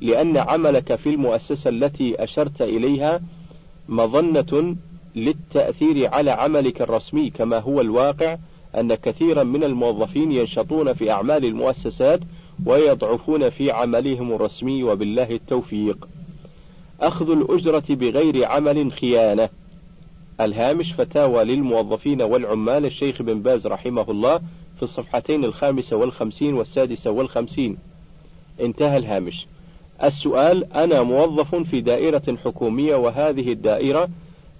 لأن 0.00 0.36
عملك 0.36 0.94
في 0.94 1.08
المؤسسة 1.08 1.70
التي 1.70 2.24
أشرت 2.24 2.62
إليها 2.62 3.20
مظنة 3.88 4.76
للتأثير 5.16 6.14
على 6.14 6.30
عملك 6.30 6.82
الرسمي 6.82 7.30
كما 7.30 7.58
هو 7.58 7.80
الواقع 7.80 8.36
أن 8.76 8.94
كثيرا 8.94 9.42
من 9.42 9.64
الموظفين 9.64 10.32
ينشطون 10.32 10.92
في 10.92 11.10
أعمال 11.10 11.44
المؤسسات 11.44 12.20
ويضعفون 12.66 13.50
في 13.50 13.70
عملهم 13.70 14.32
الرسمي 14.32 14.82
وبالله 14.82 15.30
التوفيق. 15.30 16.08
أخذ 17.00 17.30
الأجرة 17.30 17.84
بغير 17.88 18.44
عمل 18.44 18.92
خيانة. 18.92 19.48
الهامش 20.40 20.92
فتاوى 20.92 21.44
للموظفين 21.44 22.22
والعمال 22.22 22.86
الشيخ 22.86 23.22
بن 23.22 23.42
باز 23.42 23.66
رحمه 23.66 24.10
الله 24.10 24.40
في 24.76 24.82
الصفحتين 24.82 25.44
الخامسة 25.44 25.96
والخمسين 25.96 26.54
والسادسة 26.54 27.10
والخمسين. 27.10 27.78
انتهى 28.60 28.96
الهامش. 28.96 29.46
السؤال 30.04 30.72
أنا 30.72 31.02
موظف 31.02 31.54
في 31.54 31.80
دائرة 31.80 32.36
حكومية 32.44 32.94
وهذه 32.96 33.52
الدائرة 33.52 34.08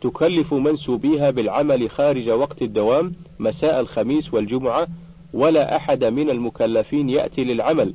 تكلف 0.01 0.55
منسوبيها 0.55 1.31
بالعمل 1.31 1.91
خارج 1.91 2.31
وقت 2.31 2.63
الدوام 2.63 3.13
مساء 3.39 3.81
الخميس 3.81 4.35
والجمعة 4.35 4.87
ولا 5.35 5.77
أحد 5.77 6.05
من 6.05 6.31
المكلفين 6.31 7.11
يأتي 7.11 7.45
للعمل. 7.45 7.95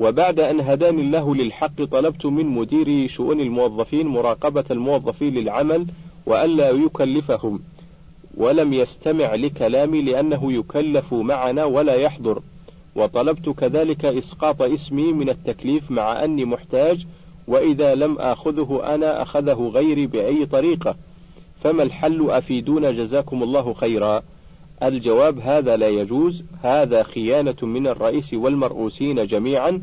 وبعد 0.00 0.40
أن 0.40 0.60
هداني 0.60 1.02
الله 1.02 1.34
للحق 1.34 1.84
طلبت 1.84 2.26
من 2.26 2.46
مدير 2.46 3.08
شؤون 3.08 3.40
الموظفين 3.40 4.06
مراقبة 4.06 4.64
الموظفين 4.70 5.34
للعمل 5.34 5.86
وألا 6.26 6.70
يكلفهم 6.70 7.60
ولم 8.36 8.72
يستمع 8.72 9.34
لكلامي 9.34 10.02
لأنه 10.02 10.52
يكلف 10.52 11.14
معنا 11.14 11.64
ولا 11.64 11.94
يحضر. 11.94 12.42
وطلبت 12.96 13.48
كذلك 13.48 14.04
إسقاط 14.04 14.62
اسمي 14.62 15.12
من 15.12 15.28
التكليف 15.30 15.90
مع 15.90 16.24
أني 16.24 16.44
محتاج 16.44 17.06
وإذا 17.48 17.94
لم 17.94 18.18
آخذه 18.18 18.94
أنا 18.94 19.22
أخذه 19.22 19.70
غيري 19.74 20.06
بأي 20.06 20.46
طريقة. 20.46 20.96
فما 21.60 21.82
الحل 21.82 22.30
أفيدونا 22.30 22.90
جزاكم 22.90 23.42
الله 23.42 23.74
خيرا؟ 23.74 24.22
الجواب 24.82 25.38
هذا 25.38 25.76
لا 25.76 25.88
يجوز 25.88 26.44
هذا 26.62 27.02
خيانة 27.02 27.56
من 27.62 27.86
الرئيس 27.86 28.34
والمرؤوسين 28.34 29.26
جميعا 29.26 29.82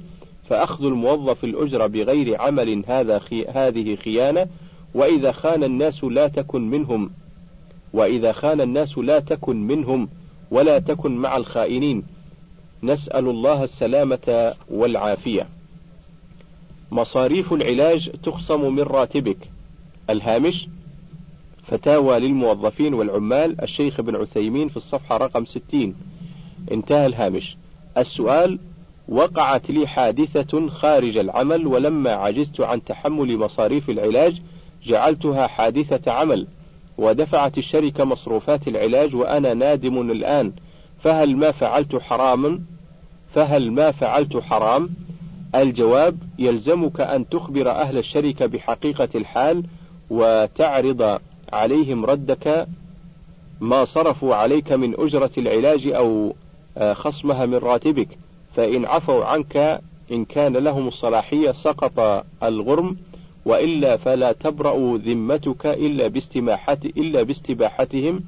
فأخذ 0.50 0.86
الموظف 0.86 1.44
الأجرة 1.44 1.88
بغير 1.88 2.42
عمل 2.42 2.84
هذا 2.88 3.20
خي... 3.20 3.46
هذه 3.46 3.96
خيانة 3.96 4.48
وإذا 4.96 5.32
خان 5.32 5.64
الناس 5.64 6.04
لا 6.04 6.28
تكن 6.28 6.70
منهم. 6.70 7.12
وإذا 7.94 8.32
خان 8.32 8.62
الناس 8.62 8.98
لا 8.98 9.20
تكن 9.20 9.68
منهم 9.68 10.10
ولا 10.52 10.80
تكن 10.80 11.16
مع 11.16 11.38
الخائنين. 11.38 12.04
نسأل 12.84 13.28
الله 13.28 13.64
السلامة 13.64 14.54
والعافية. 14.70 15.48
مصاريف 16.92 17.54
العلاج 17.54 18.12
تخصم 18.24 18.76
من 18.76 18.84
راتبك. 18.84 19.38
الهامش 20.10 20.68
فتاوى 21.64 22.20
للموظفين 22.20 22.94
والعمال. 22.94 23.62
الشيخ 23.62 24.02
بن 24.02 24.16
عثيمين 24.16 24.70
في 24.70 24.78
الصفحة 24.78 25.18
رقم 25.18 25.46
60 25.46 25.96
انتهى 26.72 27.06
الهامش. 27.06 27.58
السؤال 27.98 28.60
وقعت 29.10 29.72
لي 29.72 29.88
حادثة 29.88 30.68
خارج 30.68 31.18
العمل 31.18 31.68
ولما 31.68 32.12
عجزت 32.12 32.62
عن 32.62 32.84
تحمل 32.84 33.38
مصاريف 33.38 33.90
العلاج 33.90 34.42
جعلتها 34.84 35.48
حادثة 35.48 36.12
عمل. 36.12 36.48
ودفعت 36.98 37.58
الشركة 37.58 38.04
مصروفات 38.04 38.68
العلاج 38.68 39.16
وأنا 39.16 39.54
نادم 39.54 40.12
الآن. 40.12 40.52
فهل 41.04 41.36
ما 41.38 41.52
فعلت 41.52 41.96
حرام 41.96 42.66
فهل 43.34 43.72
ما 43.72 43.92
فعلت 43.92 44.38
حرام؟ 44.38 44.90
الجواب 45.56 46.18
يلزمك 46.40 47.02
أن 47.02 47.30
تخبر 47.30 47.72
أهل 47.72 47.98
الشركة 47.98 48.46
بحقيقة 48.46 49.10
الحال 49.16 49.64
وتعرض 50.10 51.20
عليهم 51.54 52.06
ردك 52.06 52.68
ما 53.62 53.86
صرفوا 53.86 54.36
عليك 54.36 54.72
من 54.72 54.94
أجرة 55.00 55.32
العلاج 55.38 55.88
أو 55.88 56.36
آه، 56.78 56.94
خصمها 56.94 57.46
من 57.46 57.56
راتبك. 57.56 58.08
فإن 58.56 58.86
عفوا 58.86 59.26
عنك 59.26 59.82
إن 60.12 60.26
كان 60.26 60.58
لهم 60.58 60.88
الصلاحية 60.88 61.52
سقط 61.52 62.26
الغرم 62.44 62.98
وإلا 63.46 63.98
فلا 63.98 64.32
تبرأ 64.32 64.98
ذمتك 64.98 65.66
إلا 65.66 66.08
باستباحتهم. 67.24 68.22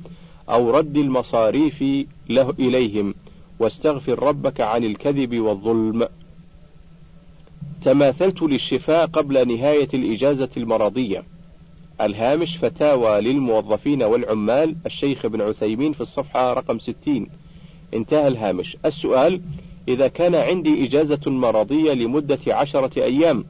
أو 0.50 0.72
رد 0.72 0.98
المصاريف 0.98 1.84
له 2.30 2.54
إليهم 2.60 3.16
واستغفر 3.60 4.24
ربك 4.24 4.62
عن 4.62 4.84
الكذب 4.84 5.40
والظلم. 5.40 6.08
تماثلت 7.84 8.42
للشفاء 8.42 9.06
قبل 9.06 9.58
نهاية 9.58 9.88
الإجازة 9.94 10.50
المرضية. 10.58 11.24
الهامش 12.02 12.58
فتاوى 12.58 13.22
للموظفين 13.22 14.04
والعمال 14.04 14.76
الشيخ 14.86 15.26
ابن 15.26 15.42
عثيمين 15.42 15.94
في 15.94 16.02
الصفحة 16.02 16.54
رقم 16.54 16.80
60 16.80 17.28
انتهى 17.94 18.28
الهامش. 18.28 18.78
السؤال 18.86 19.42
إذا 19.88 20.08
كان 20.08 20.36
عندي 20.36 20.86
إجازة 20.86 21.22
مرضية 21.28 21.94
لمدة 21.94 22.40
عشرة 22.48 23.04
أيام 23.04 23.46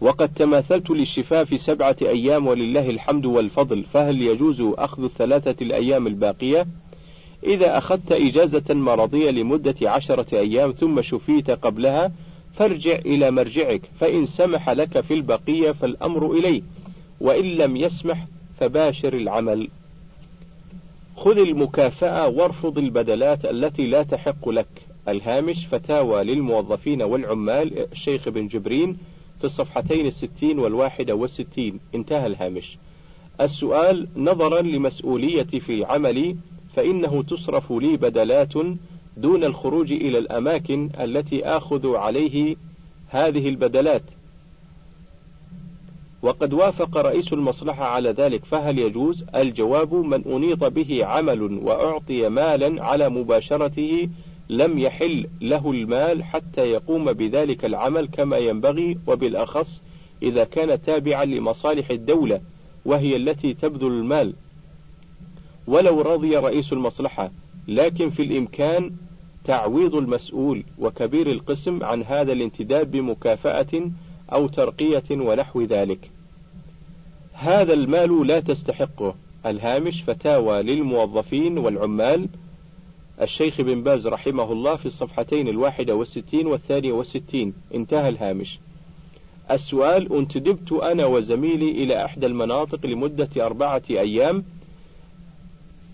وقد 0.00 0.34
تماثلت 0.34 0.90
للشفاء 0.90 1.44
في 1.44 1.58
سبعة 1.58 1.96
أيام 2.02 2.46
ولله 2.46 2.90
الحمد 2.90 3.26
والفضل 3.26 3.84
فهل 3.92 4.22
يجوز 4.22 4.60
أخذ 4.60 5.04
الثلاثة 5.04 5.56
الأيام 5.62 6.06
الباقية؟ 6.06 6.66
إذا 7.44 7.78
أخذت 7.78 8.12
إجازة 8.12 8.74
مرضية 8.74 9.30
لمدة 9.30 9.90
عشرة 9.90 10.38
أيام 10.38 10.72
ثم 10.72 11.02
شفيت 11.02 11.50
قبلها 11.50 12.12
فارجع 12.54 12.94
إلى 12.94 13.30
مرجعك 13.30 13.80
فإن 14.00 14.26
سمح 14.26 14.70
لك 14.70 15.00
في 15.00 15.14
البقية 15.14 15.72
فالأمر 15.72 16.32
إليه 16.32 16.62
وإن 17.20 17.44
لم 17.44 17.76
يسمح 17.76 18.26
فباشر 18.60 19.14
العمل 19.14 19.68
خذ 21.16 21.38
المكافأة 21.38 22.28
وارفض 22.28 22.78
البدلات 22.78 23.44
التي 23.44 23.86
لا 23.86 24.02
تحق 24.02 24.48
لك 24.48 24.66
الهامش 25.08 25.66
فتاوى 25.66 26.24
للموظفين 26.24 27.02
والعمال 27.02 27.92
الشيخ 27.92 28.28
بن 28.28 28.48
جبرين 28.48 28.96
الصفحتين 29.46 30.06
الستين 30.06 30.58
والواحدة 30.58 31.14
والستين. 31.14 31.80
انتهى 31.94 32.26
الهامش. 32.26 32.78
السؤال 33.40 34.08
نظرا 34.16 34.62
لمسؤوليتي 34.62 35.60
في 35.60 35.84
عملي 35.84 36.36
فإنه 36.76 37.22
تصرف 37.22 37.72
لي 37.72 37.96
بدلات 37.96 38.54
دون 39.16 39.44
الخروج 39.44 39.92
إلى 39.92 40.18
الأماكن 40.18 40.90
التي 41.00 41.44
آخذ 41.44 41.96
عليه 41.96 42.56
هذه 43.08 43.48
البدلات. 43.48 44.02
وقد 46.22 46.52
وافق 46.52 46.96
رئيس 46.96 47.32
المصلحة 47.32 47.84
على 47.84 48.10
ذلك 48.10 48.44
فهل 48.44 48.78
يجوز؟ 48.78 49.24
الجواب 49.34 49.94
من 49.94 50.24
أنيط 50.24 50.64
به 50.64 51.04
عمل 51.04 51.42
وأعطي 51.42 52.28
مالا 52.28 52.84
على 52.84 53.08
مباشرته 53.08 54.08
لم 54.48 54.78
يحل 54.78 55.26
له 55.40 55.70
المال 55.70 56.24
حتى 56.24 56.60
يقوم 56.60 57.12
بذلك 57.12 57.64
العمل 57.64 58.08
كما 58.08 58.36
ينبغي 58.36 58.98
وبالأخص 59.06 59.82
إذا 60.22 60.44
كان 60.44 60.82
تابعا 60.82 61.24
لمصالح 61.24 61.90
الدولة 61.90 62.40
وهي 62.84 63.16
التي 63.16 63.54
تبذل 63.54 63.86
المال 63.86 64.34
ولو 65.66 66.00
رضي 66.00 66.36
رئيس 66.36 66.72
المصلحة 66.72 67.30
لكن 67.68 68.10
في 68.10 68.22
الإمكان 68.22 68.92
تعويض 69.44 69.94
المسؤول 69.94 70.64
وكبير 70.78 71.30
القسم 71.30 71.84
عن 71.84 72.02
هذا 72.02 72.32
الانتداب 72.32 72.90
بمكافأة 72.90 73.90
أو 74.32 74.46
ترقية 74.46 75.04
ونحو 75.10 75.62
ذلك. 75.62 76.10
هذا 77.32 77.72
المال 77.72 78.26
لا 78.26 78.40
تستحقه. 78.40 79.14
الهامش 79.46 80.02
فتاوى 80.02 80.62
للموظفين 80.62 81.58
والعمال 81.58 82.28
الشيخ 83.22 83.60
بن 83.60 83.82
باز 83.82 84.06
رحمه 84.06 84.52
الله 84.52 84.76
في 84.76 84.86
الصفحتين 84.86 85.48
الواحدة 85.48 85.94
والستين 85.94 86.46
والثانية 86.46 86.92
والستين 86.92 87.54
انتهى 87.74 88.08
الهامش 88.08 88.58
السؤال 89.50 90.12
انتدبت 90.12 90.72
أنا 90.72 91.06
وزميلي 91.06 91.70
إلى 91.70 92.04
إحدى 92.04 92.26
المناطق 92.26 92.86
لمدة 92.86 93.46
أربعة 93.46 93.82
أيام 93.90 94.44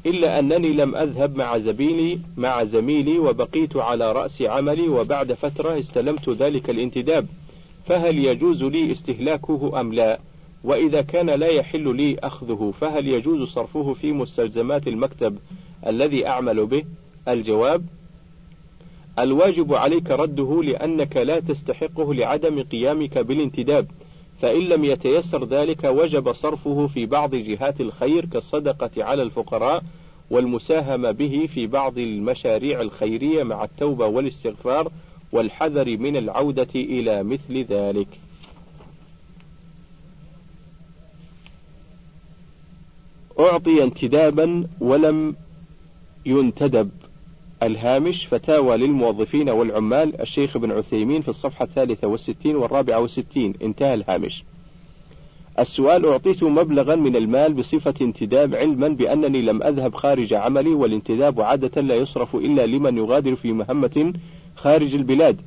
إلا 0.06 0.38
أنني 0.38 0.68
لم 0.68 0.96
أذهب 0.96 1.36
مع 1.36 1.58
زميلي 1.58 2.18
مع 2.36 2.64
زميلي 2.64 3.18
وبقيت 3.18 3.76
على 3.76 4.12
رأس 4.12 4.42
عملي 4.42 4.88
وبعد 4.88 5.32
فترة 5.32 5.78
استلمت 5.78 6.28
ذلك 6.28 6.70
الانتداب 6.70 7.26
فهل 7.86 8.18
يجوز 8.18 8.62
لي 8.62 8.92
استهلاكه 8.92 9.80
أم 9.80 9.92
لا؟ 9.94 10.20
وإذا 10.64 11.02
كان 11.02 11.30
لا 11.30 11.46
يحل 11.46 11.96
لي 11.96 12.16
أخذه 12.18 12.72
فهل 12.80 13.08
يجوز 13.08 13.48
صرفه 13.48 13.94
في 13.94 14.12
مستلزمات 14.12 14.88
المكتب 14.88 15.38
الذي 15.86 16.26
أعمل 16.26 16.66
به؟ 16.66 16.84
الجواب: 17.28 17.86
الواجب 19.18 19.74
عليك 19.74 20.10
رده 20.10 20.62
لأنك 20.62 21.16
لا 21.16 21.40
تستحقه 21.40 22.14
لعدم 22.14 22.62
قيامك 22.62 23.18
بالانتداب، 23.18 23.86
فإن 24.42 24.60
لم 24.60 24.84
يتيسر 24.84 25.44
ذلك 25.44 25.84
وجب 25.84 26.32
صرفه 26.32 26.86
في 26.86 27.06
بعض 27.06 27.34
جهات 27.34 27.80
الخير 27.80 28.26
كالصدقة 28.26 29.04
على 29.04 29.22
الفقراء 29.22 29.82
والمساهمة 30.30 31.10
به 31.10 31.48
في 31.54 31.66
بعض 31.66 31.98
المشاريع 31.98 32.80
الخيرية 32.80 33.42
مع 33.42 33.64
التوبة 33.64 34.06
والاستغفار 34.06 34.92
والحذر 35.32 35.96
من 35.96 36.16
العودة 36.16 36.68
إلى 36.74 37.22
مثل 37.22 37.64
ذلك. 37.64 38.08
أعطي 43.40 43.82
انتدابا 43.82 44.68
ولم 44.80 45.36
ينتدب 46.26 46.90
الهامش 47.62 48.26
فتاوى 48.26 48.76
للموظفين 48.76 49.50
والعمال 49.50 50.20
الشيخ 50.20 50.56
ابن 50.56 50.72
عثيمين 50.72 51.22
في 51.22 51.28
الصفحة 51.28 51.64
الثالثة 51.64 52.08
والستين 52.08 52.56
والرابعة 52.56 53.00
والستين. 53.00 53.54
انتهى 53.62 53.94
الهامش. 53.94 54.44
السؤال 55.58 56.06
أعطيت 56.06 56.42
مبلغا 56.42 56.94
من 56.94 57.16
المال 57.16 57.54
بصفة 57.54 57.94
انتداب 58.00 58.54
علما 58.54 58.88
بأنني 58.88 59.42
لم 59.42 59.62
أذهب 59.62 59.94
خارج 59.94 60.34
عملي 60.34 60.70
والانتداب 60.70 61.40
عادة 61.40 61.80
لا 61.82 61.94
يصرف 61.94 62.36
إلا 62.36 62.66
لمن 62.66 62.98
يغادر 62.98 63.36
في 63.36 63.52
مهمة 63.52 64.12
خارج 64.56 64.94
البلاد. 64.94 65.40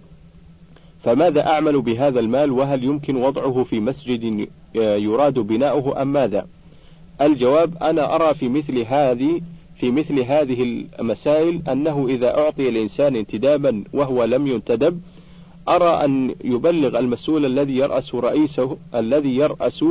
فماذا 1.04 1.48
أعمل 1.48 1.82
بهذا 1.82 2.20
المال؟ 2.20 2.52
وهل 2.52 2.84
يمكن 2.84 3.16
وضعه 3.16 3.64
في 3.64 3.80
مسجد 3.80 4.48
يراد 4.76 5.40
بناؤه 5.40 6.02
أم 6.02 6.14
ماذا؟ 6.14 6.48
الجواب 7.22 7.84
أنا 7.84 8.16
أرى 8.16 8.34
في 8.34 8.50
مثل 8.50 8.80
هذه 8.80 9.42
في 9.80 9.92
مثل 9.92 10.20
هذه 10.20 10.86
المسائل 11.00 11.62
أنه 11.72 12.08
إذا 12.10 12.38
أعطي 12.38 12.70
الإنسان 12.70 13.16
انتدابا 13.16 13.84
وهو 13.94 14.24
لم 14.24 14.48
ينتدب 14.48 15.02
أرى 15.70 16.06
أن 16.06 16.36
يبلغ 16.44 17.00
المسؤول 17.00 17.46
الذي 17.46 17.78
يرأس 17.78 18.16
رئيسه 18.16 18.78
الذي 18.96 19.36
يرأس 19.36 19.86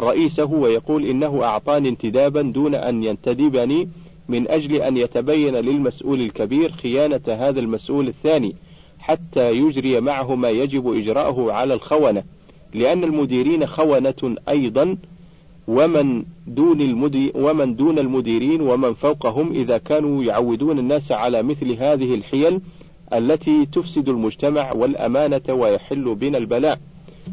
رئيسه 0.00 0.44
ويقول 0.44 1.06
إنه 1.06 1.44
أعطاني 1.44 1.88
انتدابا 1.88 2.42
دون 2.42 2.74
أن 2.74 3.04
ينتدبني 3.04 3.88
من 4.28 4.50
أجل 4.50 4.74
أن 4.74 4.96
يتبين 4.96 5.54
للمسؤول 5.54 6.20
الكبير 6.20 6.72
خيانة 6.72 7.20
هذا 7.28 7.60
المسؤول 7.60 8.08
الثاني 8.08 8.54
حتى 8.98 9.52
يجري 9.52 10.00
معه 10.00 10.34
ما 10.34 10.50
يجب 10.50 10.92
إجراءه 10.92 11.52
على 11.52 11.74
الخونة 11.74 12.22
لأن 12.74 13.04
المديرين 13.04 13.66
خونة 13.66 14.36
أيضا 14.48 14.96
ومن 15.68 16.24
دون 16.46 16.80
المدير 16.80 17.32
ومن 17.34 17.76
دون 17.76 17.98
المديرين 17.98 18.60
ومن 18.60 18.94
فوقهم 18.94 19.52
إذا 19.52 19.78
كانوا 19.78 20.24
يعودون 20.24 20.78
الناس 20.78 21.12
على 21.12 21.42
مثل 21.42 21.72
هذه 21.72 22.14
الحيل 22.14 22.60
التي 23.12 23.66
تفسد 23.66 24.08
المجتمع 24.08 24.72
والأمانة 24.72 25.42
ويحل 25.48 26.14
بنا 26.14 26.38
البلاء. 26.38 26.78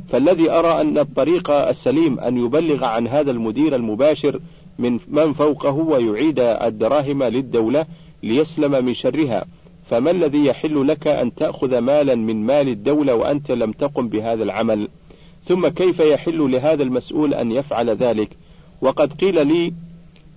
فالذي 0.09 0.51
أرى 0.51 0.81
أن 0.81 0.97
الطريق 0.97 1.51
السليم 1.51 2.19
أن 2.19 2.37
يبلغ 2.37 2.85
عن 2.85 3.07
هذا 3.07 3.31
المدير 3.31 3.75
المباشر 3.75 4.39
من 4.79 4.99
من 5.07 5.33
فوقه 5.33 5.71
ويعيد 5.71 6.39
الدراهم 6.39 7.23
للدولة 7.23 7.85
ليسلم 8.23 8.85
من 8.85 8.93
شرها. 8.93 9.45
فما 9.89 10.11
الذي 10.11 10.45
يحل 10.45 10.87
لك 10.87 11.07
أن 11.07 11.35
تأخذ 11.35 11.77
مالا 11.77 12.15
من 12.15 12.45
مال 12.45 12.67
الدولة 12.67 13.15
وأنت 13.15 13.51
لم 13.51 13.71
تقم 13.71 14.07
بهذا 14.07 14.43
العمل؟ 14.43 14.87
ثم 15.47 15.67
كيف 15.67 15.99
يحل 15.99 16.51
لهذا 16.51 16.83
المسؤول 16.83 17.33
أن 17.33 17.51
يفعل 17.51 17.89
ذلك؟ 17.89 18.29
وقد 18.81 19.13
قيل 19.13 19.47
لي 19.47 19.73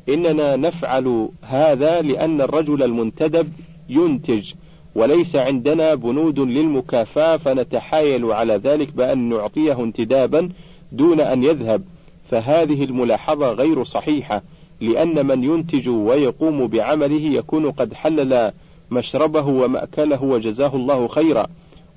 إننا 0.08 0.56
نفعل 0.56 1.28
هذا 1.42 2.02
لأن 2.02 2.40
الرجل 2.40 2.82
المنتدب 2.82 3.52
ينتج 3.88 4.52
وليس 4.94 5.36
عندنا 5.36 5.94
بنود 5.94 6.38
للمكافأة 6.38 7.36
فنتحايل 7.36 8.24
على 8.32 8.56
ذلك 8.56 8.92
بأن 8.92 9.28
نعطيه 9.28 9.72
انتدابا 9.72 10.48
دون 10.92 11.20
أن 11.20 11.44
يذهب. 11.44 11.82
فهذه 12.30 12.84
الملاحظة 12.84 13.52
غير 13.52 13.84
صحيحة 13.84 14.42
لأن 14.80 15.26
من 15.26 15.44
ينتج 15.44 15.88
ويقوم 15.88 16.66
بعمله 16.66 17.22
يكون 17.22 17.70
قد 17.70 17.94
حلل 17.94 18.52
مشربه 18.90 19.46
ومأكله 19.46 20.22
وجزاه 20.22 20.76
الله 20.76 21.08
خيرا. 21.08 21.46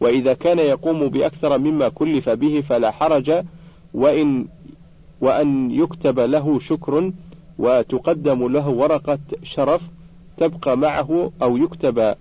وإذا 0.01 0.33
كان 0.33 0.59
يقوم 0.59 1.07
بأكثر 1.07 1.57
مما 1.57 1.89
كلف 1.89 2.29
به 2.29 2.61
فلا 2.61 2.91
حرج 2.91 3.43
وإن 3.93 4.45
وأن 5.21 5.71
يكتب 5.71 6.19
له 6.19 6.59
شكر 6.59 7.11
وتقدم 7.59 8.47
له 8.47 8.67
ورقة 8.69 9.19
شرف 9.43 9.81
تبقى 10.37 10.77
معه 10.77 11.31
أو 11.41 11.57
يكتب 11.57 12.15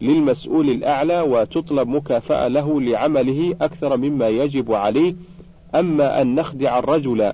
للمسؤول 0.00 0.70
الأعلى 0.70 1.20
وتطلب 1.20 1.88
مكافأة 1.88 2.48
له 2.48 2.80
لعمله 2.80 3.54
أكثر 3.60 3.96
مما 3.96 4.28
يجب 4.28 4.72
عليه 4.72 5.14
أما 5.74 6.22
أن 6.22 6.34
نخدع 6.34 6.78
الرجل 6.78 7.32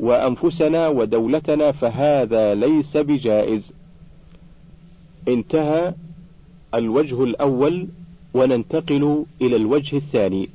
وأنفسنا 0.00 0.88
ودولتنا 0.88 1.72
فهذا 1.72 2.54
ليس 2.54 2.96
بجائز. 2.96 3.72
انتهى 5.28 5.94
الوجه 6.74 7.24
الأول 7.24 7.88
وننتقل 8.34 9.24
إلى 9.42 9.56
الوجه 9.56 9.96
الثاني. 9.96 10.50